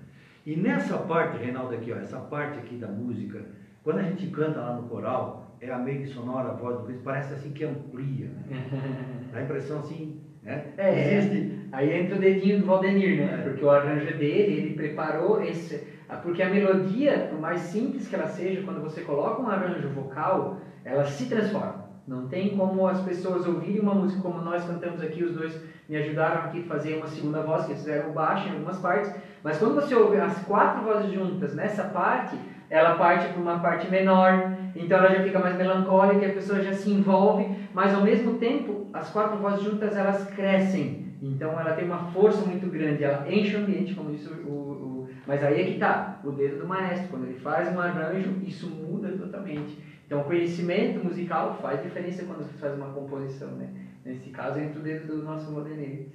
[0.45, 3.45] E nessa parte, Reinaldo, aqui, ó, essa parte aqui da música,
[3.83, 6.83] quando a gente canta lá no coral, é a meio que sonora a voz do
[6.83, 9.29] Cristo, parece assim que amplia, né?
[9.31, 10.65] Dá a impressão assim, né?
[10.77, 13.33] É, Existe Aí entra o dedinho do Valdenir, né?
[13.33, 13.49] É.
[13.49, 15.92] Porque o arranjo é dele, ele preparou esse.
[16.07, 19.87] Ah, Porque a melodia, por mais simples que ela seja, quando você coloca um arranjo
[19.89, 21.83] vocal, ela se transforma.
[22.05, 25.95] Não tem como as pessoas ouvirem uma música como nós cantamos aqui, os dois me
[25.95, 29.11] ajudaram aqui a fazer uma segunda voz, que fizeram baixo em algumas partes.
[29.41, 33.87] Mas quando você ouve as quatro vozes juntas nessa parte, ela parte para uma parte
[33.87, 34.41] menor,
[34.75, 38.81] então ela já fica mais melancólica, a pessoa já se envolve, mas ao mesmo tempo,
[38.91, 40.93] as quatro vozes juntas elas crescem.
[41.21, 44.92] Então ela tem uma força muito grande, ela enche o ambiente, como disse o, o-
[45.25, 47.09] Mas aí é que tá, o dedo do maestro.
[47.09, 49.77] Quando ele faz um arranjo, isso muda totalmente.
[50.05, 53.69] Então o conhecimento musical faz diferença quando você faz uma composição, né?
[54.03, 56.11] Nesse caso, entra o dedo do nosso modelinho.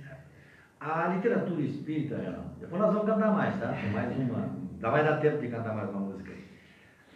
[0.78, 2.16] A literatura espírita,
[2.60, 3.72] depois nós vamos cantar mais, tá?
[3.72, 4.56] Tem mais uma.
[4.80, 6.44] Vai dar tempo de cantar mais uma música aí.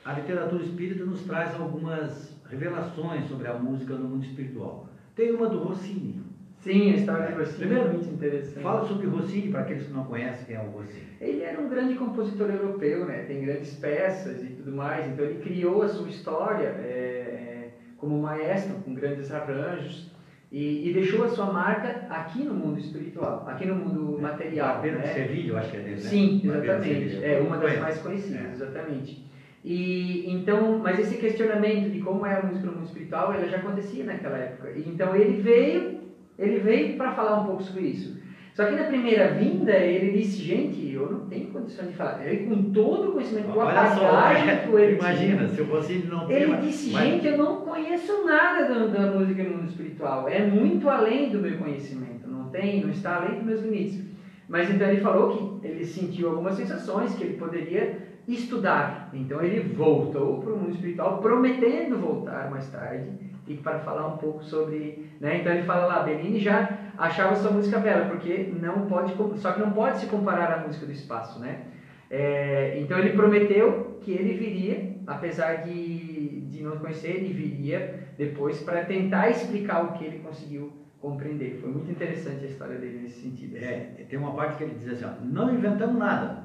[0.05, 4.89] A literatura espírita nos traz algumas revelações sobre a música no mundo espiritual.
[5.15, 6.22] Tem uma do Rossini.
[6.63, 8.63] Sim, a história de Rossini é muito interessante.
[8.63, 11.03] Fala sobre Rossini, para aqueles que não conhecem quem é o Rossini.
[11.21, 13.25] Ele era um grande compositor europeu, né?
[13.27, 15.09] Tem grandes peças e tudo mais.
[15.09, 20.13] Então ele criou a sua história é, é, como maestro, com grandes arranjos
[20.53, 24.75] e, e deixou a sua marca aqui no mundo espiritual, aqui no mundo material.
[24.75, 25.13] Barbeiro de né?
[25.15, 26.01] Sevilha, eu acho que é dele, né?
[26.01, 27.25] Sim, de exatamente.
[27.25, 28.53] É uma das mais conhecidas, É.
[28.53, 29.27] exatamente.
[29.65, 33.57] E então, mas esse questionamento de como é a música no mundo espiritual, ela já
[33.57, 34.71] acontecia naquela época.
[34.73, 36.02] E, então ele veio,
[36.39, 38.21] ele veio para falar um pouco sobre isso.
[38.55, 42.27] Só que na primeira vinda ele disse, gente, eu não tenho condição de falar.
[42.27, 46.31] Ele com todo o conhecimento, com a bagagem que ele imagina, se o Rossini não
[46.31, 50.29] ele disse, mas- gente, eu não conheço nada da, da música no mundo espiritual.
[50.29, 52.29] É muito além do meu conhecimento.
[52.29, 54.05] Não tem, não está além dos meus limites.
[54.47, 57.97] Mas então ele falou que ele sentiu algumas sensações que ele poderia
[58.29, 59.09] estudar.
[59.15, 64.19] Então ele voltou para o mundo espiritual, prometendo voltar mais tarde e para falar um
[64.19, 65.39] pouco sobre, né?
[65.39, 69.61] Então ele fala lá, Bellini já achava sua música bela, porque não pode, só que
[69.61, 71.65] não pode se comparar à música do espaço, né?
[72.09, 78.61] É, então ele prometeu que ele viria, apesar de, de não conhecer, ele viria depois
[78.61, 80.71] para tentar explicar o que ele conseguiu
[81.01, 81.59] compreender.
[81.61, 83.57] Foi muito interessante a história dele nesse sentido.
[83.57, 86.45] É, tem uma parte que ele diz assim, ó, não inventamos nada.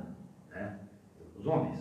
[0.50, 0.78] né?
[1.38, 1.78] Os homens,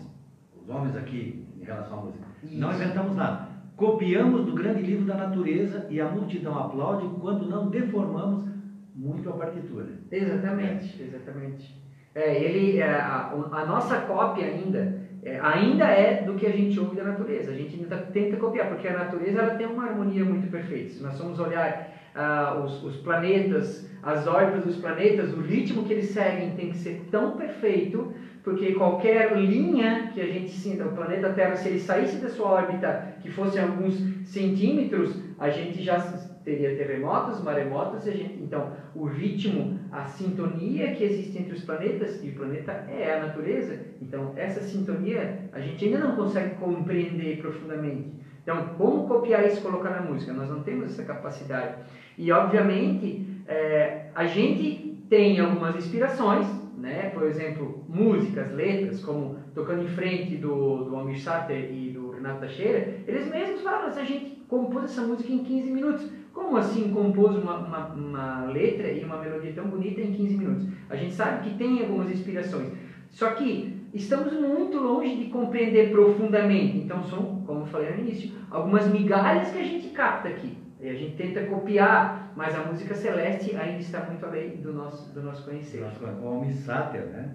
[0.60, 2.82] os homens aqui em relação à música, não Isso.
[2.82, 3.55] inventamos nada.
[3.76, 8.48] Copiamos do grande livro da natureza e a multidão aplaude quando não deformamos
[8.94, 9.88] muito a partitura.
[10.10, 11.86] Exatamente, exatamente.
[12.14, 16.80] É, ele, é, a, a nossa cópia ainda, é, ainda é do que a gente
[16.80, 17.50] ouve da natureza.
[17.50, 20.88] A gente ainda tenta copiar, porque a natureza ela tem uma harmonia muito perfeita.
[20.88, 25.92] Se nós formos olhar ah, os, os planetas, as órbitas dos planetas, o ritmo que
[25.92, 28.10] eles seguem tem que ser tão perfeito,
[28.46, 32.48] porque qualquer linha que a gente sinta, o planeta Terra, se ele saísse da sua
[32.48, 35.98] órbita, que fosse alguns centímetros, a gente já
[36.44, 42.28] teria terremotos, maremotos, gente, então o ritmo, a sintonia que existe entre os planetas, e
[42.28, 48.12] o planeta é a natureza, então essa sintonia a gente ainda não consegue compreender profundamente.
[48.44, 50.32] Então, como copiar isso e colocar na música?
[50.32, 51.78] Nós não temos essa capacidade.
[52.16, 56.46] E, obviamente, é, a gente tem algumas inspirações,
[56.76, 57.10] né?
[57.10, 62.40] por exemplo, músicas, letras, como Tocando em Frente do, do Almir Sater e do Renato
[62.40, 66.10] Teixeira, eles mesmos falam, a gente compôs essa música em 15 minutos.
[66.32, 70.66] Como assim compôs uma, uma, uma, letra e uma melodia tão bonita em 15 minutos?
[70.88, 72.72] A gente sabe que tem algumas inspirações.
[73.10, 76.76] Só que estamos muito longe de compreender profundamente.
[76.76, 80.58] Então, são, como eu falei no início, algumas migalhas que a gente capta aqui.
[80.80, 85.10] E a gente tenta copiar, mas a música celeste ainda está muito além do nosso,
[85.14, 85.82] do nosso conhecer.
[86.22, 87.34] O Almir Sater, né?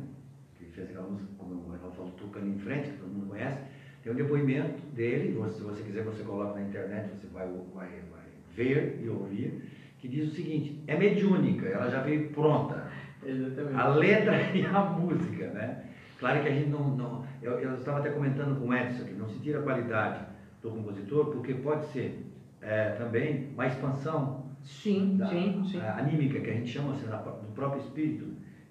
[0.56, 3.58] que fez aquela música, como o Reinaldo falou, Tocando em Frente, que todo mundo conhece,
[4.04, 8.22] tem um depoimento dele, se você quiser você coloca na internet, você vai, vai, vai
[8.56, 9.64] ver e ouvir,
[9.98, 12.88] que diz o seguinte, é mediúnica, ela já veio pronta.
[13.24, 13.76] Exatamente.
[13.76, 15.84] A letra e a música, né?
[16.20, 16.96] Claro que a gente não.
[16.96, 20.26] não eu, eu estava até comentando com o Edson que não se tira a qualidade
[20.62, 22.24] do compositor, porque pode ser
[22.62, 25.80] é, também uma expansão sim, da, sim, sim.
[25.80, 28.26] anímica, que a gente chama assim, do próprio espírito,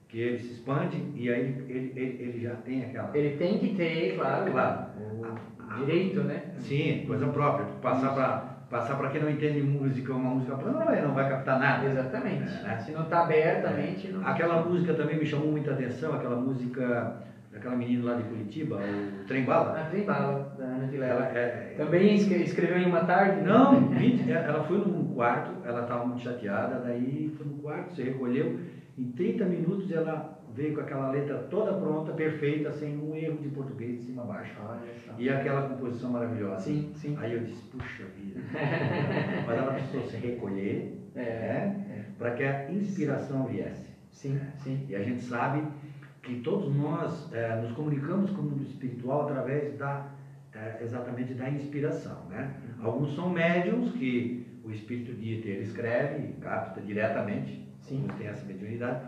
[0.09, 3.17] que ele se expande e aí ele, ele, ele já tem aquela.
[3.17, 4.91] Ele tem que ter, claro, claro
[5.71, 6.43] o direito, né?
[6.59, 7.67] Sim, coisa própria.
[7.81, 11.59] Passar para passar para quem não entende música, uma música não vai, não vai captar
[11.59, 11.87] nada.
[11.87, 12.43] Exatamente.
[12.43, 12.79] É, né?
[12.79, 14.09] Se não está abertamente.
[14.09, 14.27] Não...
[14.27, 17.17] Aquela música também me chamou muita atenção, aquela música
[17.61, 19.79] daquela menina lá de Curitiba, o Trem Bala.
[19.79, 21.25] A Trem Bala, da Ana Vilela.
[21.27, 23.43] É, também escreveu em uma tarde?
[23.43, 28.03] Não, 20, ela foi num quarto, ela estava muito chateada, daí foi no quarto, se
[28.03, 28.59] recolheu,
[28.99, 33.49] em 30 minutos ela veio com aquela letra toda pronta, perfeita, sem um erro de
[33.51, 34.53] português de cima a baixo.
[35.19, 36.61] E aquela composição maravilhosa.
[36.61, 37.17] Sim, sim.
[37.21, 38.41] Aí eu disse, puxa vida.
[39.47, 42.05] Mas ela precisou se recolher é, né, é.
[42.19, 43.89] para que a inspiração viesse.
[44.11, 44.85] Sim, sim.
[44.89, 45.63] E a gente sabe
[46.23, 50.07] que todos nós é, nos comunicamos com o mundo espiritual através da
[50.53, 52.55] é, exatamente da inspiração, né?
[52.79, 52.87] Uhum.
[52.87, 58.07] Alguns são médiums que o espírito Dieter escreve e capta diretamente, Sim.
[58.19, 59.01] tem essa mediunidade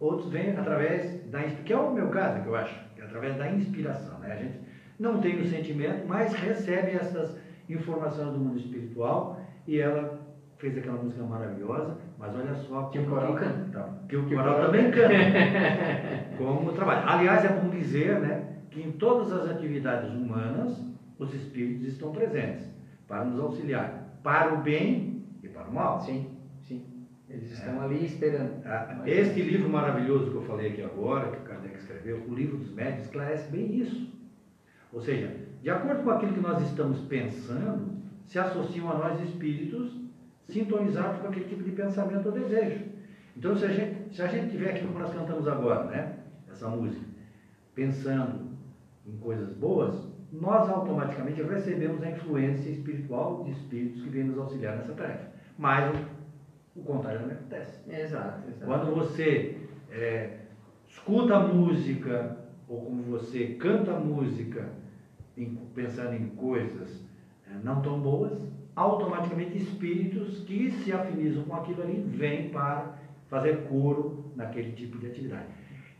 [0.00, 3.52] outros vêm através da que é o meu caso que eu acho, é através da
[3.52, 4.32] inspiração, né?
[4.32, 4.58] A gente
[4.98, 10.18] não tem o sentimento, mas recebe essas informações do mundo espiritual e ela
[10.60, 14.90] fez aquela música maravilhosa, mas olha só que o coral canta, que o coral também
[14.90, 15.14] canta,
[16.36, 17.08] como trabalho.
[17.08, 20.78] Aliás, é bom dizer, né, que em todas as atividades humanas
[21.18, 22.68] os espíritos estão presentes
[23.08, 26.00] para nos auxiliar para o bem e para o mal.
[26.00, 26.36] Sim.
[27.30, 27.84] Eles estão é.
[27.84, 28.60] ali esperando.
[28.66, 32.56] Ah, este livro maravilhoso que eu falei aqui agora, que o Kardec escreveu, o livro
[32.56, 34.12] dos médios, esclarece bem isso.
[34.92, 35.32] Ou seja,
[35.62, 37.92] de acordo com aquilo que nós estamos pensando,
[38.26, 39.96] se associam a nós espíritos
[40.52, 42.84] sintonizados com aquele tipo de pensamento ou desejo.
[43.36, 46.16] Então, se a gente, se a gente tiver aquilo que nós cantamos agora, né?
[46.50, 47.04] Essa música,
[47.74, 48.50] pensando
[49.06, 54.76] em coisas boas, nós automaticamente recebemos a influência espiritual de espíritos que vêm nos auxiliar
[54.76, 55.30] nessa tarefa.
[55.58, 55.94] Mas
[56.76, 57.80] o contrário não acontece.
[57.90, 58.66] Exato, exato.
[58.66, 59.56] Quando você
[59.90, 60.40] é,
[60.88, 62.36] escuta a música,
[62.68, 64.68] ou como você canta a música,
[65.36, 67.04] em, pensando em coisas
[67.48, 68.32] é, não tão boas,
[68.80, 72.94] automaticamente espíritos que se afinizam com aquilo ali vêm para
[73.28, 75.46] fazer coro naquele tipo de atividade.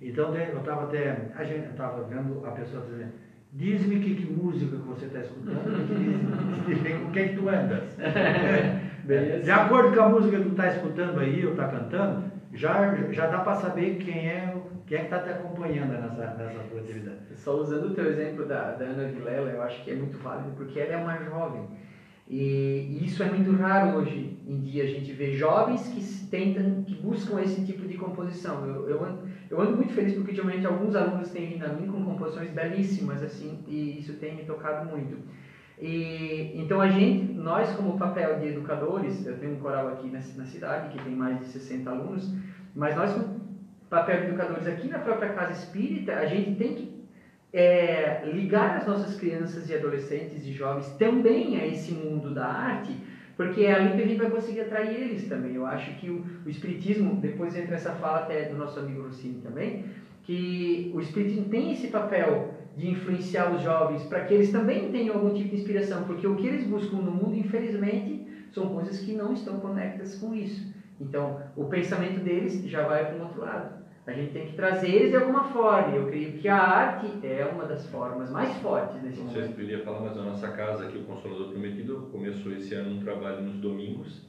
[0.00, 3.12] Então eu estava até, a gente estava vendo a pessoa dizendo,
[3.52, 7.84] diz-me que, que música que você está escutando, diz, diz, com quem tu andas.
[9.44, 13.26] De acordo com a música que tu está escutando aí ou está cantando, já, já
[13.26, 14.54] dá para saber quem é,
[14.86, 17.18] quem é que está te acompanhando nessa, nessa tua atividade.
[17.34, 20.52] Só usando o teu exemplo da, da Ana Vilela, eu acho que é muito válido,
[20.56, 21.66] porque ela é uma jovem.
[22.30, 26.94] E, isso é muito raro hoje em dia, a gente vê jovens que tentam, que
[26.94, 28.64] buscam esse tipo de composição.
[28.64, 31.88] Eu, eu, ando, eu ando muito feliz porque, ultimamente, alguns alunos têm vindo a mim
[31.88, 35.18] com composições belíssimas, assim, e isso tem me tocado muito.
[35.80, 40.20] E, então a gente, nós como papel de educadores, eu tenho um coral aqui na,
[40.36, 42.32] na cidade que tem mais de 60 alunos,
[42.76, 43.40] mas nós como
[43.88, 46.99] papel de educadores aqui na própria casa espírita, a gente tem que
[47.52, 52.96] é, ligar as nossas crianças e adolescentes e jovens também a esse mundo da arte,
[53.36, 55.54] porque é ali que a gente vai conseguir atrair eles também.
[55.54, 59.40] Eu acho que o, o Espiritismo, depois entra essa fala até do nosso amigo Rossini
[59.40, 59.84] também,
[60.22, 65.16] que o Espiritismo tem esse papel de influenciar os jovens para que eles também tenham
[65.16, 69.12] algum tipo de inspiração, porque o que eles buscam no mundo, infelizmente, são coisas que
[69.12, 70.70] não estão conectadas com isso.
[71.00, 73.79] Então, o pensamento deles já vai para o outro lado.
[74.06, 75.94] A gente tem que trazer eles de alguma forma.
[75.94, 79.34] Eu creio que a arte é uma das formas mais fortes nesse momento.
[79.34, 82.74] Não sei se poderia falar, mas a nossa casa aqui, o Consolador Prometido, começou esse
[82.74, 84.26] ano um trabalho nos domingos,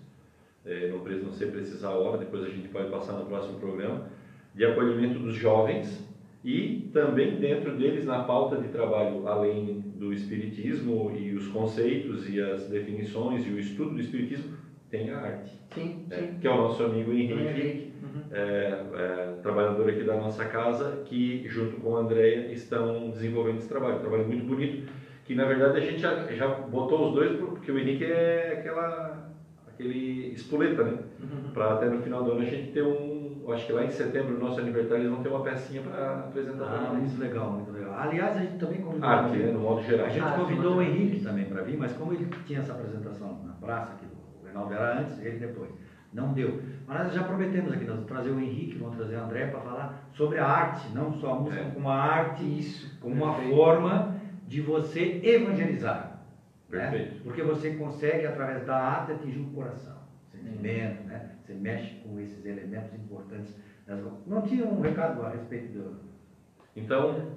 [0.65, 4.07] é, não, não sei precisar a hora, depois a gente pode passar no próximo programa,
[4.53, 6.05] de acolhimento dos jovens
[6.43, 12.41] e também dentro deles na pauta de trabalho, além do espiritismo e os conceitos e
[12.41, 14.57] as definições e o estudo do espiritismo,
[14.89, 15.51] tem a arte.
[15.73, 16.17] Sim, né?
[16.17, 16.39] sim.
[16.39, 17.90] Que é o nosso amigo Henrique, Henrique.
[18.13, 18.21] Uhum.
[18.31, 23.69] é, é, trabalhador aqui da nossa casa, que junto com a Andrea estão desenvolvendo esse
[23.69, 23.95] trabalho.
[23.97, 24.91] Um trabalho muito bonito,
[25.23, 29.29] que na verdade a gente já, já botou os dois, porque o Henrique é aquela,
[29.67, 30.97] aquele espoleta, né?
[31.19, 31.51] Uhum.
[31.53, 34.33] Para até no final do ano a gente ter um, acho que lá em setembro,
[34.33, 37.93] no nosso aniversário, eles vão ter uma pecinha para apresentar Ah, muito legal, muito legal.
[37.97, 39.09] Aliás, a gente também convidou.
[39.09, 39.51] Arte, né?
[39.51, 40.05] No modo geral.
[40.05, 40.81] A gente Ah, convidou o.
[40.81, 44.73] Henrique também para vir, mas como ele tinha essa apresentação na praça, que o Reinaldo
[44.73, 45.69] era antes, ele depois.
[46.13, 46.61] Não deu.
[46.87, 49.61] Mas nós já prometemos aqui, nós vamos trazer o Henrique, vamos trazer o André para
[49.61, 51.69] falar sobre a arte, não só a música, É.
[51.71, 52.99] como a arte, Isso.
[52.99, 53.55] como uma perfeito.
[53.55, 54.15] forma
[54.47, 56.19] de você evangelizar.
[56.69, 56.89] né?
[56.89, 57.23] Perfeito.
[57.23, 59.97] Porque você consegue, através da arte, atingir o coração,
[60.31, 61.31] sentimento, né?
[61.41, 63.53] Você mexe com esses elementos importantes.
[64.25, 65.97] Não tinha um recado a respeito do.
[66.75, 67.27] Então,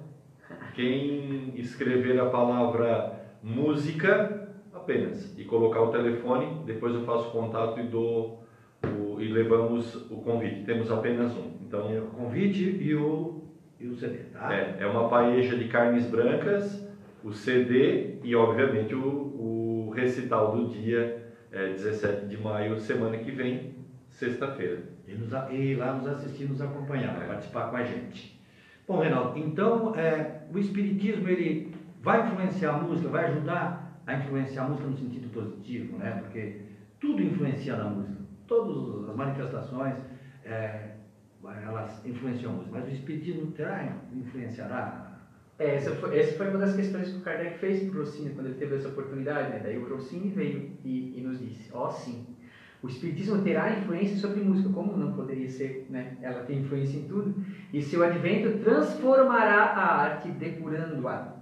[0.73, 3.13] quem escrever a palavra
[3.43, 8.44] música apenas e colocar o telefone, depois eu faço contato e dou
[8.85, 10.63] o, e levamos o convite.
[10.63, 11.55] Temos apenas um.
[11.67, 13.43] Então, O convite e o,
[13.79, 14.53] e o CD, tá?
[14.53, 16.87] é, é uma paeja de carnes brancas,
[17.23, 18.99] o CD e, obviamente, o,
[19.87, 23.75] o recital do dia é, 17 de maio, semana que vem,
[24.09, 24.83] sexta-feira.
[25.07, 27.25] E, nos e lá nos assistir, nos acompanhar, É.
[27.27, 28.39] participar com a gente.
[28.87, 34.65] Bom, Reinaldo, então é, o Espiritismo ele vai influenciar a música, vai ajudar a influenciar
[34.65, 36.11] a música no sentido positivo, né?
[36.21, 36.57] Porque
[36.99, 38.24] tudo influencia na música.
[38.47, 39.95] Todas as manifestações,
[40.43, 40.95] é,
[41.43, 42.79] elas influenciam música.
[42.79, 45.19] Mas o Espiritismo terá, influenciará?
[45.57, 48.31] É, essa foi, essa foi uma das questões que o Kardec fez para o Rossini
[48.31, 49.49] quando ele teve essa oportunidade.
[49.49, 49.61] Né?
[49.63, 52.25] Daí o Rossini veio e, e nos disse: Ó, sim,
[52.83, 56.17] o Espiritismo terá influência sobre música, como não poderia ser, né?
[56.21, 57.33] Ela tem influência em tudo.
[57.73, 61.35] E seu advento transformará a arte, depurando-a.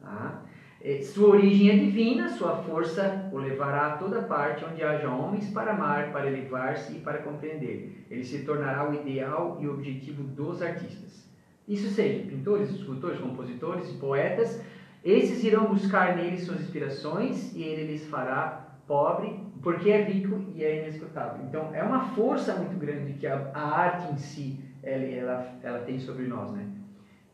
[0.00, 0.42] Tá?
[0.80, 5.50] Eh, Sua origem é divina, sua força o levará a toda parte onde haja homens
[5.50, 8.06] para amar, para elevar-se e para compreender.
[8.10, 11.28] Ele se tornará o ideal e o objetivo dos artistas.
[11.66, 14.62] Isso seja, pintores, escultores, compositores, poetas,
[15.04, 20.64] esses irão buscar nele suas inspirações e ele lhes fará pobre, porque é rico e
[20.64, 21.44] é inescrutável.
[21.46, 25.78] Então, é uma força muito grande que a, a arte em si ela, ela, ela
[25.80, 26.77] tem sobre nós, né?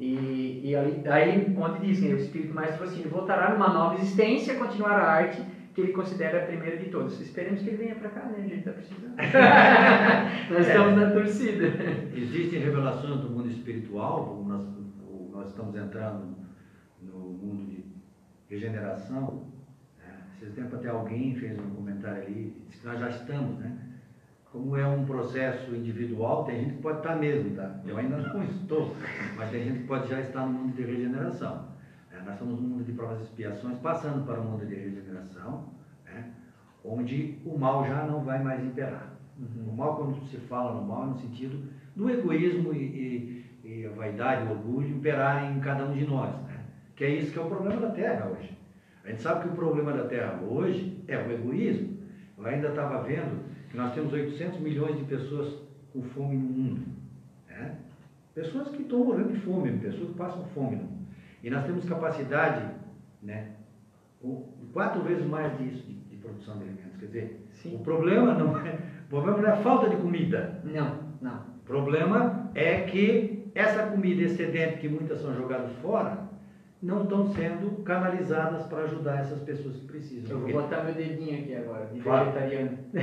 [0.05, 4.55] E, e aí, aí, onde diz, né, o Espírito mais Rossini voltará numa nova existência,
[4.57, 5.41] continuar a arte
[5.75, 7.19] que ele considera a primeira de todas.
[7.21, 8.35] Esperemos que ele venha para cá, né?
[8.39, 9.17] A gente está precisando.
[10.51, 11.65] Nós estamos na torcida.
[12.15, 16.37] Existem revelações do mundo espiritual, como nós, o- nós estamos entrando
[17.03, 17.85] no mundo de
[18.49, 19.47] regeneração.
[19.99, 20.15] né?
[20.41, 23.77] Esses tempos até alguém fez um comentário ali, disse que nós já estamos, né?
[24.55, 27.75] Como é um processo individual, tem gente que pode estar mesmo, tá?
[27.85, 28.95] Eu ainda não estou,
[29.37, 31.65] mas tem gente que pode já estar no mundo de regeneração.
[32.13, 32.23] né?
[32.25, 35.65] Nós estamos no mundo de provas e expiações, passando para o mundo de regeneração,
[36.05, 36.31] né?
[36.85, 39.13] onde o mal já não vai mais imperar.
[39.67, 41.59] O mal, quando se fala no mal, é no sentido
[41.97, 42.79] do egoísmo e,
[43.65, 46.33] e- e a vaidade, o orgulho imperarem em cada um de nós.
[46.47, 46.61] Né?
[46.95, 48.57] Que é isso que é o problema da Terra hoje.
[49.05, 51.99] A gente sabe que o problema da Terra hoje é o egoísmo.
[52.39, 55.55] Eu ainda estava vendo nós temos 800 milhões de pessoas
[55.93, 56.87] com fome no mundo.
[57.49, 57.77] né?
[58.35, 61.07] Pessoas que estão morrendo de fome, pessoas que passam fome no mundo.
[61.43, 62.65] E nós temos capacidade,
[63.23, 63.49] né,
[64.73, 66.99] quatro vezes mais disso de, de produção de alimentos.
[66.99, 67.77] Quer dizer, Sim.
[67.77, 70.61] o problema não é, o problema não é a falta de comida.
[70.65, 71.37] Não, não.
[71.37, 76.24] O problema é que essa comida excedente que muitas são jogadas fora
[76.85, 80.31] não estão sendo canalizadas para ajudar essas pessoas que precisam.
[80.31, 82.25] Eu vou botar meu dedinho aqui agora, de Claro.
[82.25, 82.75] vegetariano.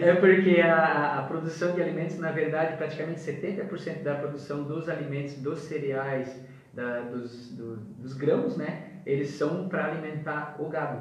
[0.00, 4.88] É É porque a, a produção de alimentos, na verdade, praticamente 70% da produção dos
[4.88, 6.38] alimentos, dos cereais,
[6.72, 8.74] da- dos, do- dos grãos, né?
[9.04, 11.00] Eles são para alimentar o gado.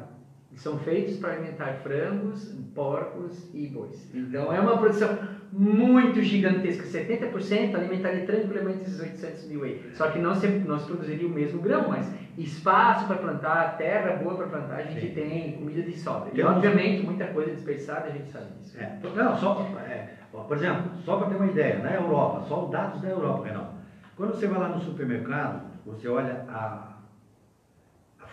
[0.58, 4.10] São feitos para alimentar frangos, porcos e bois.
[4.14, 5.18] Então é uma produção
[5.52, 6.84] muito gigantesca.
[6.84, 9.92] 70% alimentaria tranquilamente esses 800 mil aí.
[9.94, 14.16] Só que não se, não se produziria o mesmo grão, mas espaço para plantar, terra
[14.16, 15.14] boa para plantar, a gente Sim.
[15.14, 16.32] tem comida de sobra.
[16.34, 18.78] E obviamente muita coisa desperdiçada, a gente sabe disso.
[18.80, 22.66] É, não, só, é, ó, por exemplo, só para ter uma ideia, na Europa, só
[22.66, 23.78] os dados da Europa, Renato.
[24.16, 26.87] Quando você vai lá no supermercado, você olha a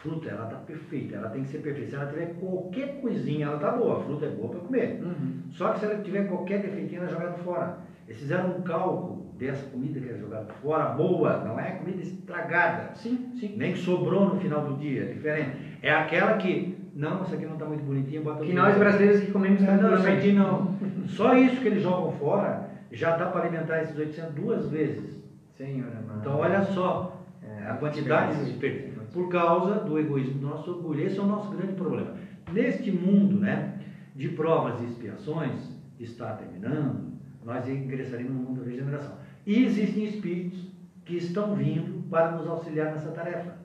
[0.04, 1.90] fruta, ela está perfeita, ela tem que ser perfeita.
[1.90, 5.00] Se ela tiver qualquer coisinha, ela está boa, a fruta é boa para comer.
[5.02, 5.40] Uhum.
[5.50, 7.78] Só que se ela tiver qualquer defeitinho, ela é jogada fora.
[8.06, 12.94] Eles fizeram um cálculo dessa comida que é jogada fora, boa, não é comida estragada.
[12.94, 13.54] Sim, sim.
[13.56, 15.56] Nem que sobrou no final do dia, é diferente.
[15.82, 19.32] É aquela que não, essa aqui não está muito bonitinha, bota Que nós brasileiros que
[19.32, 20.76] comemos É, não, aqui não.
[21.08, 25.24] Só isso que eles jogam fora já dá para alimentar esses 800 duas vezes.
[25.56, 26.20] Senhor amado.
[26.20, 28.93] Então olha só É, a quantidade de desperdício.
[29.14, 31.00] Por causa do egoísmo do nosso orgulho.
[31.00, 32.14] Esse é o nosso grande problema.
[32.52, 33.78] Neste mundo né,
[34.14, 37.12] de provas e expiações, que está terminando,
[37.44, 39.16] nós ingressaremos no mundo da regeneração.
[39.46, 40.66] E existem espíritos
[41.04, 43.56] que estão vindo para nos auxiliar nessa tarefa.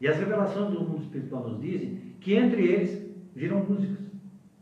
[0.00, 3.98] E as revelações do mundo espiritual nos dizem que entre eles viram músicos.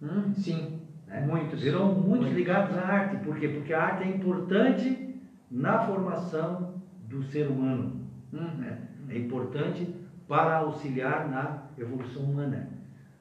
[0.03, 1.25] Hum, sim, né?
[1.27, 1.61] muitos.
[1.61, 2.33] Viram muitos Muitos.
[2.33, 3.25] ligados à arte.
[3.25, 3.49] Por quê?
[3.49, 5.17] Porque a arte é importante
[5.51, 6.75] na formação
[7.09, 8.01] do ser humano.
[8.33, 8.79] Hum, né?
[9.09, 9.89] É importante
[10.29, 12.69] para auxiliar na evolução humana.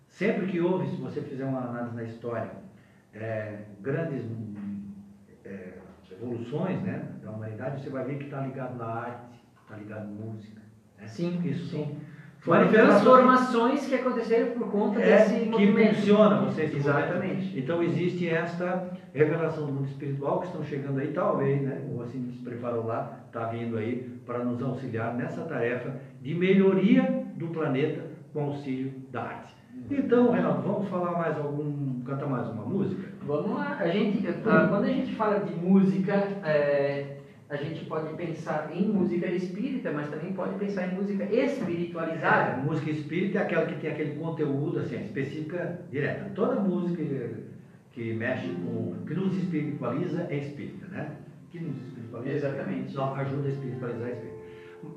[0.09, 2.51] Sempre que houve, se você fizer uma análise na história,
[3.13, 4.25] é, grandes
[5.45, 5.73] é,
[6.11, 10.05] evoluções né, da humanidade, você vai ver que está ligado à arte, está ligado à
[10.05, 10.61] música.
[10.97, 11.07] Né?
[11.07, 11.97] Sim, isso sim.
[12.39, 15.95] Foram transformações que aconteceram por conta desse é, que movimento.
[15.95, 17.59] funciona vocês Exatamente.
[17.59, 21.81] Então existe esta revelação do mundo espiritual que estão chegando aí, talvez, né?
[21.91, 27.25] O assim se preparou lá, está vindo aí para nos auxiliar nessa tarefa de melhoria
[27.35, 28.01] do planeta
[28.33, 29.55] com auxílio da arte.
[29.89, 33.09] Então, Renato, vamos falar mais algum, cantar mais uma música?
[33.25, 33.77] Vamos lá.
[33.79, 36.13] A gente, ah, quando a gente fala de música,
[36.43, 37.16] é,
[37.49, 42.55] a gente pode pensar em música espírita, mas também pode pensar em música espiritualizada.
[42.55, 46.29] A música espírita é aquela que tem aquele conteúdo assim, específica direta.
[46.35, 47.01] Toda música
[47.91, 51.15] que mexe com, que nos espiritualiza é espírita, né?
[51.49, 52.35] Que nos espiritualiza.
[52.35, 52.91] Exatamente.
[52.91, 54.37] Só ajuda a espiritualizar a espírita.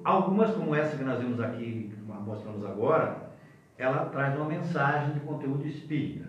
[0.02, 3.30] Algumas, como essa que nós vimos aqui, que mostramos agora,
[3.78, 6.28] ela traz uma mensagem de conteúdo espírita.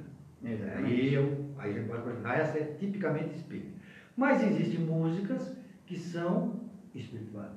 [0.78, 3.72] Aí, eu, aí a gente pode perguntar, essa é tipicamente espírita.
[4.16, 5.61] Mas existem músicas
[5.92, 6.62] que são
[6.96, 7.50] espiritual-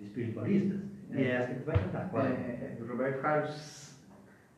[0.00, 2.08] espiritualistas, e é essa que tu vai cantar.
[2.08, 2.28] Qual é?
[2.30, 3.94] É, do Roberto Carlos.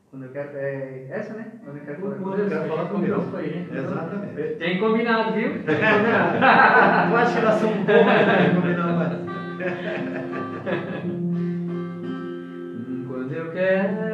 [0.09, 0.55] Quando eu quero.
[0.55, 1.51] É essa, né?
[1.63, 3.23] Quando eu quero Quando eu quero falar com Deus.
[3.39, 3.77] ele, né?
[3.77, 4.55] Exatamente.
[4.55, 5.49] Tem combinado, viu?
[5.65, 7.11] Tem combinado.
[7.11, 8.53] Eu acho que elas são boas, né?
[8.55, 9.19] Combinando mais.
[13.07, 14.08] Quando eu quero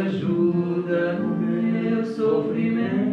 [0.00, 3.07] ajuda meu sofrimento.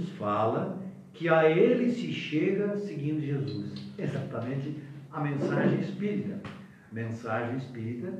[0.00, 0.78] Nos fala
[1.12, 3.92] que a Ele se chega seguindo Jesus.
[3.98, 4.76] Exatamente
[5.12, 6.40] a mensagem espírita.
[6.90, 8.10] A mensagem espírita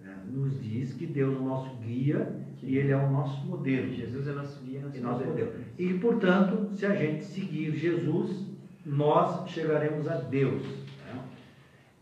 [0.00, 3.92] né, nos diz que Deus é o nosso guia e Ele é o nosso modelo.
[3.92, 5.52] Jesus é nosso guia, nosso, E nosso modelo.
[5.78, 8.48] E, portanto, se a gente seguir Jesus,
[8.84, 10.62] nós chegaremos a Deus.
[10.62, 11.22] né?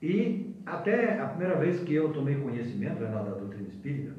[0.02, 4.14] E até a primeira vez que eu tomei conhecimento da doutrina espírita,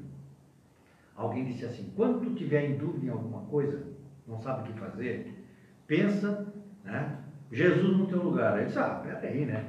[1.15, 3.90] alguém disse assim: quando tu tiver em dúvida em alguma coisa,
[4.27, 5.45] não sabe o que fazer,
[5.87, 6.53] pensa,
[6.83, 7.17] né?
[7.51, 8.59] Jesus no teu lugar.
[8.59, 9.65] Eu disse: ah, peraí, né?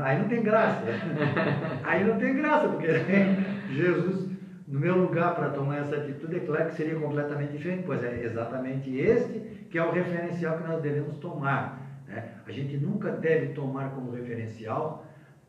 [0.00, 0.84] Aí não tem graça.
[0.84, 1.00] né?
[1.84, 2.88] Aí não tem graça, porque
[3.70, 4.32] Jesus
[4.72, 8.24] no meu lugar para tomar essa atitude, é claro que seria completamente diferente, pois é
[8.24, 11.78] exatamente este que é o referencial que nós devemos tomar.
[12.06, 12.34] né?
[12.46, 15.06] A gente nunca deve tomar como referencial,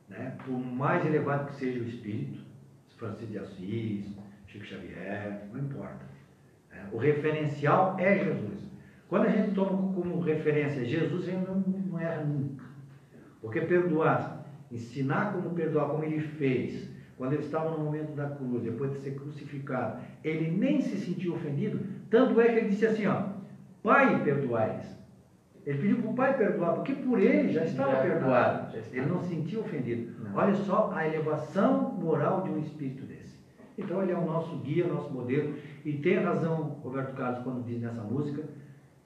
[0.10, 2.40] né, por mais elevado que seja o espírito,
[2.98, 4.16] Francisco de Assis,
[4.48, 6.13] Chico Xavier, não importa.
[6.92, 8.72] O referencial é Jesus.
[9.08, 12.66] Quando a gente toma como referência Jesus, gente não, não erra nunca.
[13.42, 18.64] Porque perdoar, ensinar como perdoar, como ele fez, quando ele estava no momento da cruz,
[18.64, 23.06] depois de ser crucificado, ele nem se sentiu ofendido, tanto é que ele disse assim,
[23.06, 23.34] ó,
[23.84, 24.94] Pai, perdoai-lhes.
[25.66, 28.72] Ele pediu para o Pai perdoar, porque por ele já estava Já, perdoado.
[28.72, 28.98] já estava.
[28.98, 30.24] Ele não se sentiu ofendido.
[30.24, 30.36] Não.
[30.36, 33.04] Olha só a elevação moral de um espírito.
[33.78, 37.82] Então ele é o nosso guia, nosso modelo, e tem razão Roberto Carlos quando diz
[37.82, 38.44] nessa música,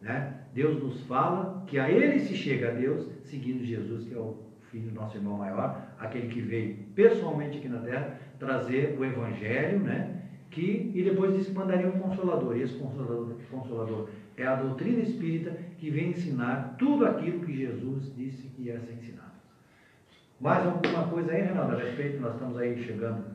[0.01, 0.41] né?
[0.53, 4.37] Deus nos fala que a ele se chega a Deus seguindo Jesus, que é o
[4.71, 9.79] filho do nosso irmão maior, aquele que veio pessoalmente aqui na terra trazer o evangelho,
[9.79, 10.21] né?
[10.49, 12.55] Que, e depois diz que mandaria um consolador.
[12.57, 18.13] E esse consolador, consolador é a doutrina espírita que vem ensinar tudo aquilo que Jesus
[18.15, 19.31] disse que ia ser ensinado.
[20.39, 22.21] Mais alguma coisa aí, Renato, a respeito?
[22.21, 23.25] Nós estamos aí chegando,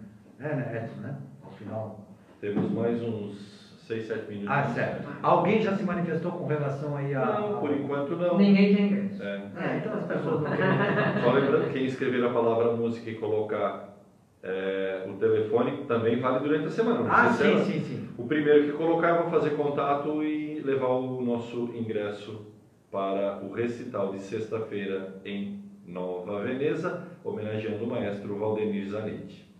[0.42, 1.16] né, né, Edson, né?
[1.44, 2.00] Ao final.
[2.40, 4.50] Temos mais uns 6, 7 minutos.
[4.50, 5.08] Ah, certo.
[5.22, 7.24] Alguém já se manifestou com relação aí a.
[7.24, 8.36] Não, por enquanto não.
[8.36, 9.22] Ninguém tem ingresso.
[9.22, 9.42] É.
[9.56, 11.22] É, então as pessoas não querem.
[11.22, 13.96] Só lembrando, quem escrever a palavra música e colocar
[14.42, 17.08] é, o telefone também vale durante a semana.
[17.08, 18.08] Ah, sim, sim, sim.
[18.18, 22.46] O primeiro que colocar, eu vou fazer contato e levar o nosso ingresso
[22.90, 29.51] para o recital de sexta-feira em Nova Veneza, homenageando o maestro Valdemir Zanetti.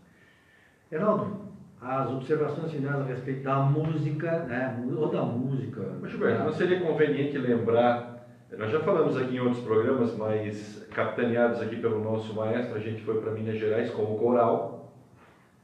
[0.93, 1.39] Reinaldo,
[1.81, 4.79] as observações finais a respeito da música, né?
[4.95, 5.81] Ou da música.
[6.03, 8.29] Mas, Gilberto, não seria conveniente lembrar,
[8.59, 13.01] nós já falamos aqui em outros programas, mas capitaneados aqui pelo nosso maestro, a gente
[13.03, 14.93] foi para Minas Gerais com o coral,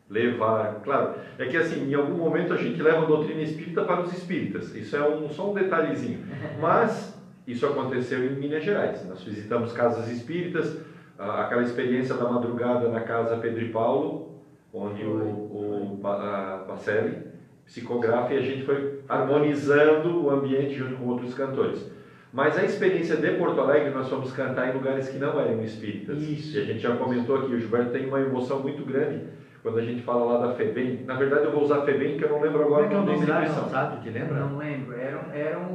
[0.08, 4.00] levar, claro, é que assim, em algum momento a gente leva a doutrina espírita para
[4.00, 6.24] os espíritas, isso é um, só um detalhezinho,
[6.58, 10.80] mas isso aconteceu em Minas Gerais, nós visitamos casas espíritas,
[11.18, 14.37] aquela experiência da madrugada na casa Pedro e Paulo,
[14.72, 17.26] onde o, o a Pacelli
[17.64, 21.90] psicografa e a gente foi harmonizando o ambiente junto com outros cantores.
[22.32, 26.18] Mas a experiência de Porto Alegre, nós fomos cantar em lugares que não eram espíritas.
[26.20, 26.56] Isso.
[26.56, 29.22] E a gente já comentou aqui, o Gilberto tem uma emoção muito grande
[29.62, 31.04] quando a gente fala lá da FEBEM.
[31.06, 32.98] Na verdade, eu vou usar FEBEM, que eu não lembro Como agora é que é
[32.98, 33.68] o nome da instituição.
[33.70, 34.02] sabe?
[34.02, 34.34] Te lembra?
[34.40, 34.94] Não lembro.
[34.98, 35.72] Era, um- era um,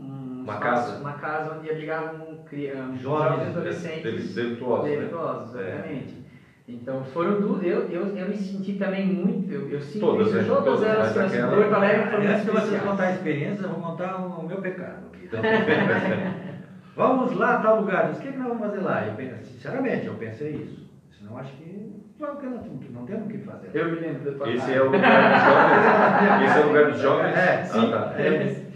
[0.00, 0.60] um Uma espaço-
[0.92, 1.00] casa.
[1.00, 4.34] Uma casa onde abrigavam crianças, Jovens, jovens adolescentes.
[4.34, 4.96] Delituosos, né?
[4.96, 5.82] Delituosos, É.
[6.68, 7.62] Então foram duas.
[7.62, 9.50] Eu, eu, eu me senti também muito.
[9.52, 10.42] Eu, eu sinto Todas, isso, né?
[10.44, 11.06] todas Todas, elas.
[11.06, 14.16] mas Mas aquela- Porto Alegre foi muito Antes de contar a experiência, eu vou contar
[14.16, 15.24] o, o meu pecado aqui.
[15.26, 15.40] Então,
[16.94, 18.06] vamos lá, tal lugar.
[18.06, 19.04] O que, que nós vamos fazer lá?
[19.04, 20.84] Eu, pensei- sinceramente, eu pensei isso.
[21.16, 21.88] Senão acho que
[22.18, 22.60] não, que não,
[22.90, 23.70] não temos o que fazer.
[23.72, 26.44] Eu me lembro da tua Esse é o lugar dos jovens?
[26.44, 27.36] Esse é o lugar dos jovens?
[27.36, 27.90] É, Ah, sim.
[27.90, 28.12] tá.
[28.18, 28.66] É.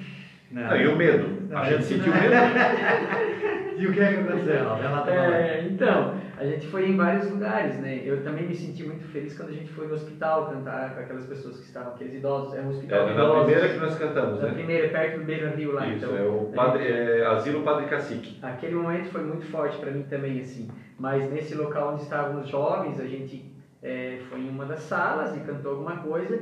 [0.69, 1.33] Ah, e o medo?
[1.49, 2.35] Não, A gente sentiu medo?
[3.77, 4.75] E o que é que aconteceu?
[4.77, 5.09] Pra nós.
[5.09, 8.01] É, então, a gente foi em vários lugares, né?
[8.03, 11.27] Eu também me senti muito feliz quando a gente foi no hospital cantar com aquelas
[11.27, 12.55] pessoas que estavam, aqueles idosos.
[12.55, 14.55] É um hospital É, na primeira que nós cantamos, Na né?
[14.55, 15.87] primeira, perto do Beira Rio lá.
[15.87, 18.39] Isso, então, é o padre, é, Asilo Padre Cacique.
[18.41, 20.67] Aquele momento foi muito forte para mim também, assim.
[20.99, 23.45] Mas nesse local onde estavam os jovens, a gente
[23.83, 26.41] é, foi em uma das salas e cantou alguma coisa.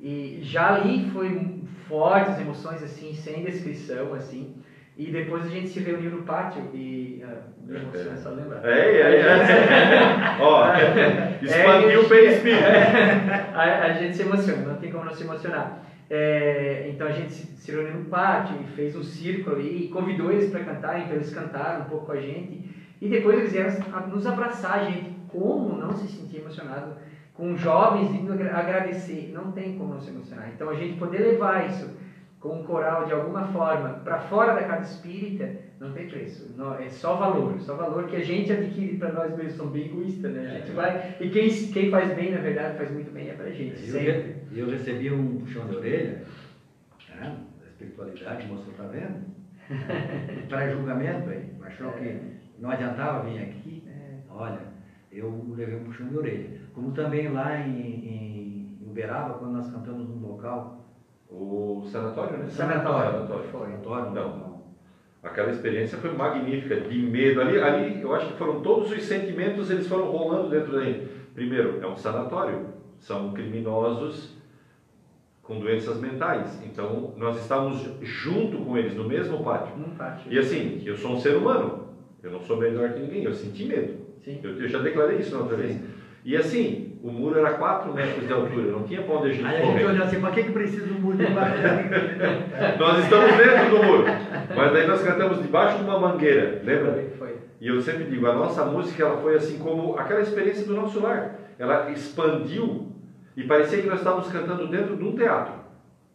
[0.00, 4.54] E já ali foi fortes emoções, assim, sem descrição, assim.
[4.96, 7.22] E depois a gente se reuniu no pátio e.
[7.22, 8.64] Uh, me emociona só lembrar.
[8.64, 10.38] É, é, é.
[10.40, 10.64] Ó,
[11.42, 12.62] expandiu o perispírito.
[13.54, 15.82] a, a gente se emociona, não tem como não se emocionar.
[16.08, 20.48] É, então a gente se, reuniu no pátio e fez um círculo e convidou eles
[20.48, 22.64] para cantar, então eles cantaram um pouco com a gente.
[23.02, 25.16] E depois eles vieram nos abraçar, a gente.
[25.28, 26.96] Como não se sentir emocionado
[27.34, 29.32] com jovens indo agradecer?
[29.34, 30.48] Não tem como não se emocionar.
[30.54, 31.90] Então a gente poder levar isso
[32.46, 36.54] com um coral de alguma forma para fora da casa espírita, não tem preço.
[36.56, 39.54] Não, é só valor, só valor que a gente adquire para nós mesmos.
[39.54, 40.46] Somos bem egoístas, né?
[40.46, 40.74] A gente é.
[40.74, 43.84] vai e quem quem faz bem na verdade faz muito bem é para a gente.
[43.84, 44.36] Eu, sempre.
[44.54, 46.22] eu recebi um puxão de orelha,
[47.16, 47.36] né?
[47.60, 49.36] da espiritualidade, moço, tá vendo?
[50.48, 51.92] para julgamento aí, achou é.
[51.92, 52.20] que
[52.60, 53.82] não adiantava vir aqui.
[53.88, 54.18] É.
[54.30, 54.60] Olha,
[55.10, 56.60] eu levei um puxão de orelha.
[56.72, 60.85] Como também lá em, em Uberaba, quando nós cantamos num local
[61.30, 62.46] o sanatório, né?
[62.48, 63.12] Sanatório.
[63.12, 63.44] Sanatório.
[63.50, 63.66] Foi.
[63.66, 64.56] Sanatório, não.
[65.22, 67.40] Aquela experiência foi magnífica, de medo.
[67.40, 71.08] Ali, ali, eu acho que foram todos os sentimentos, eles foram rolando dentro daí.
[71.34, 72.66] Primeiro, é um sanatório.
[72.98, 74.36] São criminosos
[75.42, 76.60] com doenças mentais.
[76.64, 79.74] Então, nós estávamos junto com eles, no mesmo pátio.
[79.98, 80.32] pátio.
[80.32, 81.88] E assim, eu sou um ser humano.
[82.22, 83.24] Eu não sou melhor que ninguém.
[83.24, 83.94] Eu senti medo.
[84.24, 84.40] Sim.
[84.42, 85.80] Eu, eu já declarei isso na outra vez.
[86.24, 89.62] E assim, o muro era 4 metros de altura, não tinha onde a gente Aí
[89.62, 91.54] a gente olhou assim, para que, que precisa do muro de 4
[92.80, 94.04] Nós estamos dentro do muro,
[94.56, 97.04] mas daí nós cantamos debaixo de uma mangueira, lembra?
[97.16, 97.36] Foi.
[97.60, 101.00] E eu sempre digo, a nossa música ela foi assim como aquela experiência do nosso
[101.00, 101.36] lar.
[101.56, 102.88] Ela expandiu
[103.36, 105.54] e parecia que nós estávamos cantando dentro de um teatro.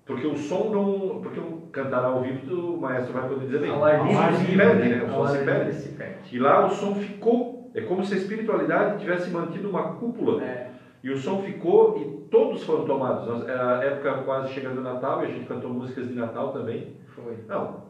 [0.05, 1.21] Porque o som não.
[1.21, 3.71] Porque o cantar ao vivo, o maestro vai poder dizer bem.
[3.71, 5.03] O som se perde, né?
[5.03, 6.35] O som se perde.
[6.35, 7.71] E lá o som ficou.
[7.73, 10.43] É como se a espiritualidade tivesse mantido uma cúpula.
[10.43, 10.70] É
[11.03, 13.47] e o som ficou e todos foram tomados.
[13.47, 16.95] Era a época quase chegando o Natal e a gente cantou músicas de Natal também.
[17.15, 17.37] Foi.
[17.47, 17.83] Não.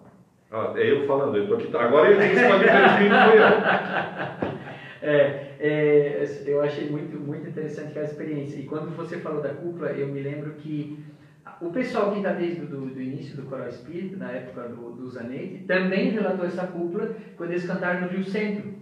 [0.75, 1.75] é eu falando, eu tô aqui.
[1.75, 4.61] Agora eu tenho que escolher o espírito foi eu.
[5.03, 8.59] É, é, eu achei muito, muito interessante aquela experiência.
[8.59, 11.03] E quando você falou da cúpula, eu me lembro que
[11.59, 15.09] o pessoal que está desde do, do, início do Coral Espírito, na época do, do
[15.09, 18.80] Zanetti, também relatou essa cúpula quando eles cantaram no Rio Centro.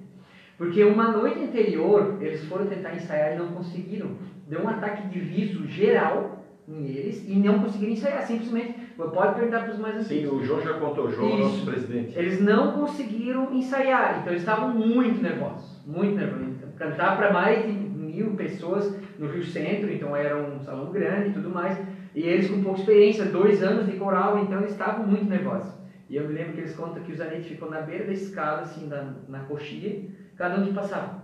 [0.60, 4.12] Porque uma noite anterior, eles foram tentar ensaiar e não conseguiram.
[4.45, 8.24] Deu um ataque de riso geral em eles e não conseguiram ensaiar.
[8.24, 10.30] Simplesmente, pode perguntar para os mais antigos.
[10.30, 12.20] Sim, o João já contou, o João é nosso presidente.
[12.20, 15.82] Eles não conseguiram ensaiar, então eles estavam muito nervosos.
[15.88, 16.57] Muito nervosos.
[16.76, 21.32] Cantar para mais de mil pessoas no Rio Centro, então era um salão grande e
[21.32, 21.80] tudo mais.
[22.14, 25.74] E eles com pouca experiência, dois anos de coral, então eles estavam muito nervosos.
[26.10, 28.62] E eu me lembro que eles contam que o Zanetti ficou na beira da escada,
[28.62, 30.01] assim, na, na coxilha,
[30.39, 31.21] Cada um que passava,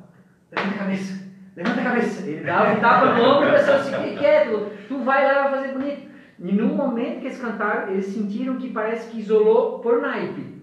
[0.52, 1.24] levanta a cabeça,
[1.56, 2.30] levanta a cabeça.
[2.30, 5.36] Ele dava um tapa no ombro e a pessoa se quieto, tu vai lá e
[5.36, 6.10] vai fazer bonito.
[6.38, 10.62] E no momento que eles cantaram, eles sentiram que parece que isolou por naipe.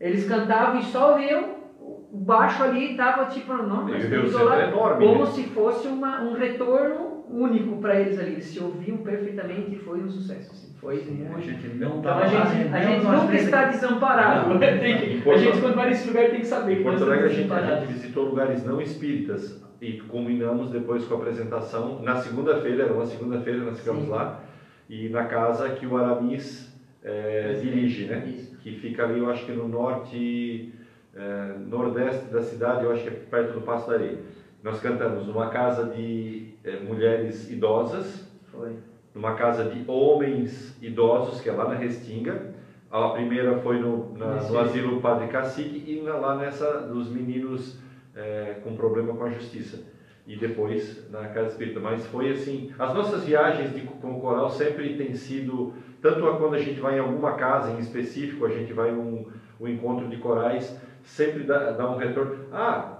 [0.00, 5.06] Eles cantavam e só viam o baixo ali estava tipo, não, mas isolado, é enorme,
[5.06, 5.30] como né?
[5.32, 8.32] se fosse uma, um retorno único para eles ali.
[8.32, 10.52] Eles se ouviam perfeitamente e foi um sucesso.
[10.52, 10.72] Assim.
[10.80, 11.36] Foi muito.
[11.36, 14.50] A gente não então, a gente, a gente nunca está desamparado.
[14.50, 17.52] Não, que, a gente, quando vai nesse lugar, tem que saber Porto Alegre, a gente,
[17.52, 22.02] a gente visitou lugares não espíritas e combinamos depois com a apresentação.
[22.02, 24.10] Na segunda-feira, era uma segunda-feira, nós ficamos Sim.
[24.10, 24.40] lá,
[24.88, 26.72] e na casa que o Aramis
[27.02, 28.26] é, dirige, né?
[28.26, 28.56] Isso.
[28.58, 30.72] Que fica ali, eu acho que no norte,
[31.14, 34.18] é, nordeste da cidade, eu acho que é perto do Passo da Areia.
[34.64, 38.26] Nós cantamos numa casa de é, mulheres idosas.
[38.50, 38.74] Foi
[39.14, 42.54] numa casa de homens idosos, que é lá na Restinga.
[42.90, 47.78] A primeira foi no, na, no asilo Padre Cacique e lá nessa dos meninos
[48.16, 49.80] é, com problema com a justiça.
[50.26, 51.78] E depois na Casa Espírita.
[51.78, 56.38] Mas foi assim, as nossas viagens de, com o coral sempre têm sido, tanto a
[56.38, 59.26] quando a gente vai em alguma casa em específico, a gente vai um,
[59.60, 62.46] um encontro de corais, sempre dá, dá um retorno.
[62.50, 62.93] Ah,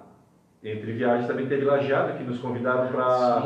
[0.64, 3.44] entre viagens também teve Lajeado, que nos convidaram para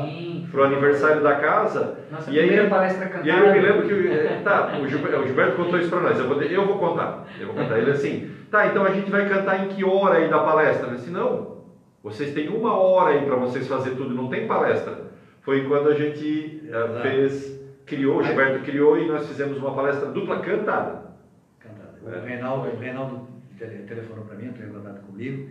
[0.54, 1.98] o aniversário da casa.
[2.12, 3.28] Nossa, e aí, palestra cantada.
[3.28, 6.00] E aí eu me lembro que eh, tá, o, Gilberto, o Gilberto contou isso para
[6.00, 6.18] nós.
[6.18, 7.26] Eu vou, eu vou contar.
[7.40, 7.78] Eu vou contar.
[7.80, 10.86] Ele assim, tá, então a gente vai cantar em que hora aí da palestra?
[10.86, 11.64] Eu disse, não,
[12.04, 15.08] vocês têm uma hora aí para vocês fazer tudo, não tem palestra.
[15.40, 20.08] Foi quando a gente uh, fez, criou, o Gilberto criou e nós fizemos uma palestra
[20.10, 21.02] dupla cantada.
[21.58, 21.98] Cantada.
[22.00, 22.20] O é.
[22.20, 23.28] Reinaldo, o Reinaldo
[23.88, 25.48] telefonou para mim, entrou em contato comigo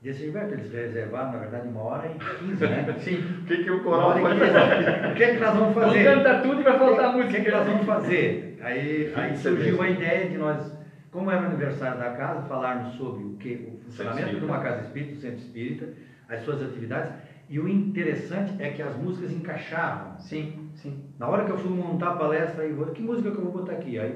[0.00, 2.86] Disse, Gilberto, eles reservaram, na verdade, uma hora e quinze, né?
[2.96, 3.16] Sim.
[3.42, 5.10] O que, que o coral vai fazer?
[5.10, 5.88] O que, é que nós vamos fazer?
[5.88, 7.26] Vamos cantar tudo e vai faltar música.
[7.26, 8.54] O que, é que nós vamos fazer?
[8.58, 10.74] Aí, aí surgiu a ideia de nós,
[11.10, 14.80] como era o aniversário da casa, falarmos sobre o que o funcionamento de uma casa
[14.80, 15.90] espírita, do centro espírita,
[16.26, 17.12] as suas atividades.
[17.46, 20.14] E o interessante é que as músicas encaixavam.
[20.16, 20.96] Sim, sim.
[21.18, 23.72] Na hora que eu fui montar a palestra, aí, que música que eu vou botar
[23.72, 23.98] aqui?
[23.98, 24.14] Aí,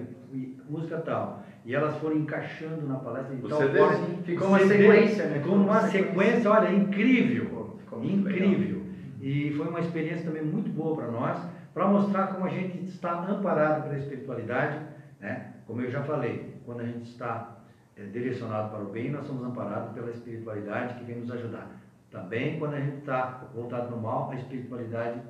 [0.65, 1.37] música tal.
[1.65, 3.35] E elas foram encaixando na palestra.
[3.35, 5.39] Então, Você agora, deve- ficou uma CD, sequência, né?
[5.41, 6.51] Ficou uma sequência.
[6.51, 7.45] olha, incrível.
[7.79, 8.83] Ficou- incrível.
[9.21, 11.39] E foi uma experiência também muito boa para nós,
[11.73, 14.79] para mostrar como a gente está amparado pela espiritualidade,
[15.21, 15.53] né?
[15.67, 17.57] Como eu já falei, quando a gente está
[17.97, 21.81] eh, direcionado para o bem, nós somos amparados pela espiritualidade que vem nos ajudar.
[22.11, 25.21] Também quando a gente está voltado no mal, a espiritualidade,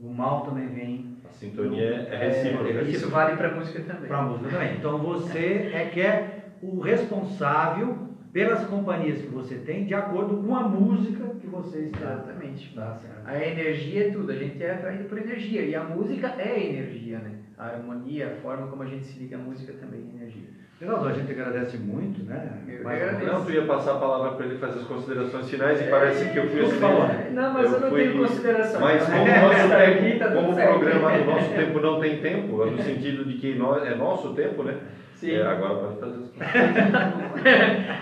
[0.00, 2.70] o mal também vem sintonia é recíproca.
[2.70, 4.08] É, Isso vale para música também.
[4.08, 4.76] para a música também.
[4.76, 10.56] Então você é que é o responsável pelas companhias que você tem, de acordo com
[10.56, 12.12] a música que você está.
[12.12, 12.74] Exatamente.
[12.74, 13.26] Tá certo.
[13.26, 15.62] A energia é tudo, a gente é atraído por energia.
[15.62, 17.32] E a música é energia, né?
[17.58, 20.61] A harmonia, a forma como a gente se liga à música também é energia.
[20.82, 22.56] Geraldo, a gente agradece muito, né?
[22.66, 23.24] Eu uma agradeço.
[23.30, 26.26] Não, tu ia passar a palavra para ele fazer as considerações finais e É, parece
[26.26, 26.76] que eu fui assim.
[26.80, 27.06] favor.
[27.30, 28.80] Não, mas eu, não fui- tenho consideração.
[28.80, 30.66] Mas como, É, o nosso tá tempo, aqui, tá como o certo.
[30.66, 34.64] programa do nosso tempo não tem tempo, no sentido de que nós, é nosso tempo,
[34.64, 34.74] né?
[35.14, 35.30] Sim.
[35.36, 36.52] É, agora pode fazer as coisas.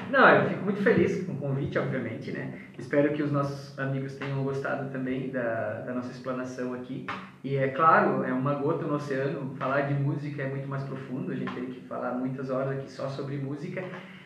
[0.08, 2.60] Não, eu fico muito feliz com o convite, obviamente, né?
[2.78, 7.06] Espero que os nossos amigos tenham gostado também da, da nossa explanação aqui.
[7.42, 11.32] E é claro, é uma gota no oceano, falar de música é muito mais profundo,
[11.32, 13.82] a gente teria que falar muitas horas aqui só sobre música,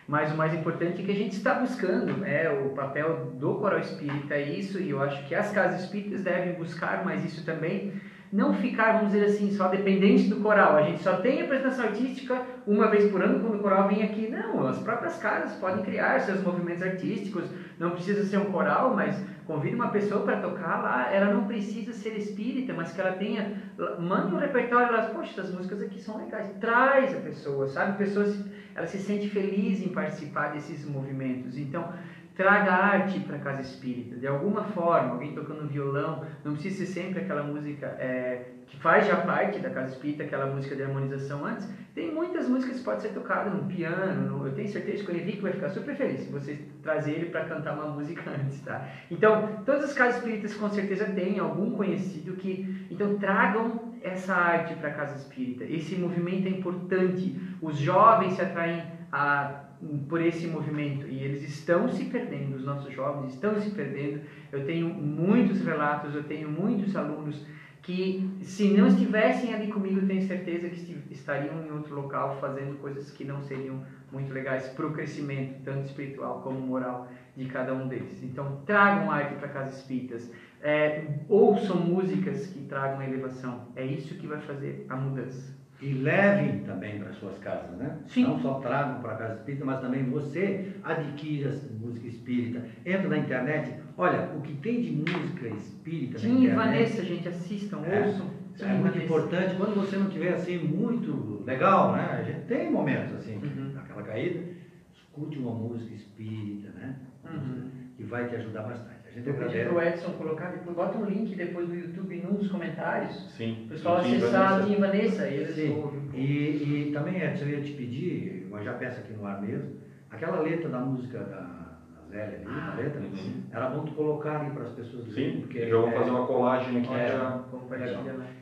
[0.07, 3.79] mas o mais importante é que a gente está buscando, é o papel do coral
[3.79, 7.93] espírita é isso, e eu acho que as casas espíritas devem buscar mais isso também,
[8.35, 10.75] não ficar, vamos dizer assim, só dependente do coral.
[10.75, 14.29] A gente só tem apresentação artística uma vez por ano quando o coral vem aqui.
[14.29, 17.45] Não, as próprias casas podem criar seus movimentos artísticos.
[17.79, 21.15] Não precisa ser um coral, mas convide uma pessoa para tocar lá.
[21.15, 23.53] Ela não precisa ser espírita, mas que ela tenha.
[24.01, 24.89] Mande um repertório.
[24.89, 26.51] Elas, poxa, essas músicas aqui são legais.
[26.59, 27.93] Traz a pessoa, sabe?
[27.93, 28.27] A pessoa
[28.75, 31.57] ela se sente feliz em participar desses movimentos.
[31.57, 31.89] Então,
[32.37, 36.87] traga arte para a casa espírita, de alguma forma, alguém tocando violão, não precisa ser
[36.87, 41.45] sempre aquela música é, que faz já parte da casa espírita, aquela música de harmonização
[41.45, 41.69] antes.
[41.95, 45.17] Tem muitas músicas que podem ser tocadas no piano, no, eu tenho certeza que o
[45.17, 48.89] Henrique vai ficar super feliz se você trazer ele para cantar uma música antes, tá?
[49.11, 54.75] Então, todas as casas espíritas com certeza têm algum conhecido que, então tragam essa arte
[54.75, 55.65] para a casa espírita.
[55.65, 57.41] Esse movimento é importante.
[57.63, 59.64] Os jovens se atraem a
[60.09, 64.21] por esse movimento e eles estão se perdendo, os nossos jovens estão se perdendo.
[64.53, 67.45] Eu tenho muitos relatos, eu tenho muitos alunos
[67.83, 73.11] que, se não estivessem ali comigo, tenho certeza que estariam em outro local fazendo coisas
[73.11, 77.87] que não seriam muito legais para o crescimento, tanto espiritual como moral, de cada um
[77.87, 78.23] deles.
[78.23, 80.31] Então, tragam arte para casas espíritas,
[80.63, 83.69] é, ouçam músicas que tragam elevação.
[83.77, 85.64] É isso que vai fazer a mudança.
[85.81, 87.93] E levem também para suas casas, né?
[88.07, 88.23] Sim.
[88.23, 92.63] Não só tragam para a casa espírita, mas também você adquira música espírita.
[92.85, 96.55] Entra na internet, olha, o que tem de música espírita na Tim e internet.
[96.55, 98.01] Vanessa, gente, assistam, É.
[98.01, 98.27] ouçam.
[98.61, 99.03] É e muito Vanessa.
[99.03, 102.13] importante, quando você não tiver assim muito legal, né?
[102.19, 103.71] A gente tem momentos assim, Uhum.
[103.75, 104.45] naquela caída,
[104.93, 106.95] escute uma música espírita, né?
[107.25, 107.65] Uhum.
[107.97, 108.94] Que vai te ajudar bastante.
[109.15, 109.69] Gente Eu pedi agradece.
[109.69, 113.31] pro Edson colocar, depois, bota um link depois no YouTube nos comentários.
[113.31, 113.63] Sim.
[113.67, 115.77] O pessoal Sim, acessar a e Vanessa, eles Sim.
[115.77, 116.01] ouvem.
[116.15, 119.71] E, e também, Edson, eu ia te pedir, mas já peço aqui no ar mesmo,
[120.11, 121.65] aquela letra da música da,
[122.11, 123.43] Zélia ali, a letra, Uhum.
[123.51, 126.11] era bom tu colocar ali para as pessoas verem, Sim, porque já vou é- fazer
[126.11, 127.09] uma colagem aqui É.
[127.09, 127.41] já.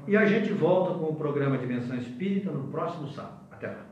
[0.07, 3.41] E a gente volta com o programa Dimensão Espírita no próximo sábado.
[3.51, 3.87] Até lá.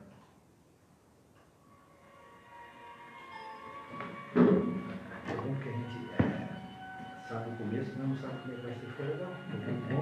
[8.11, 8.19] É bom
[9.87, 10.01] que a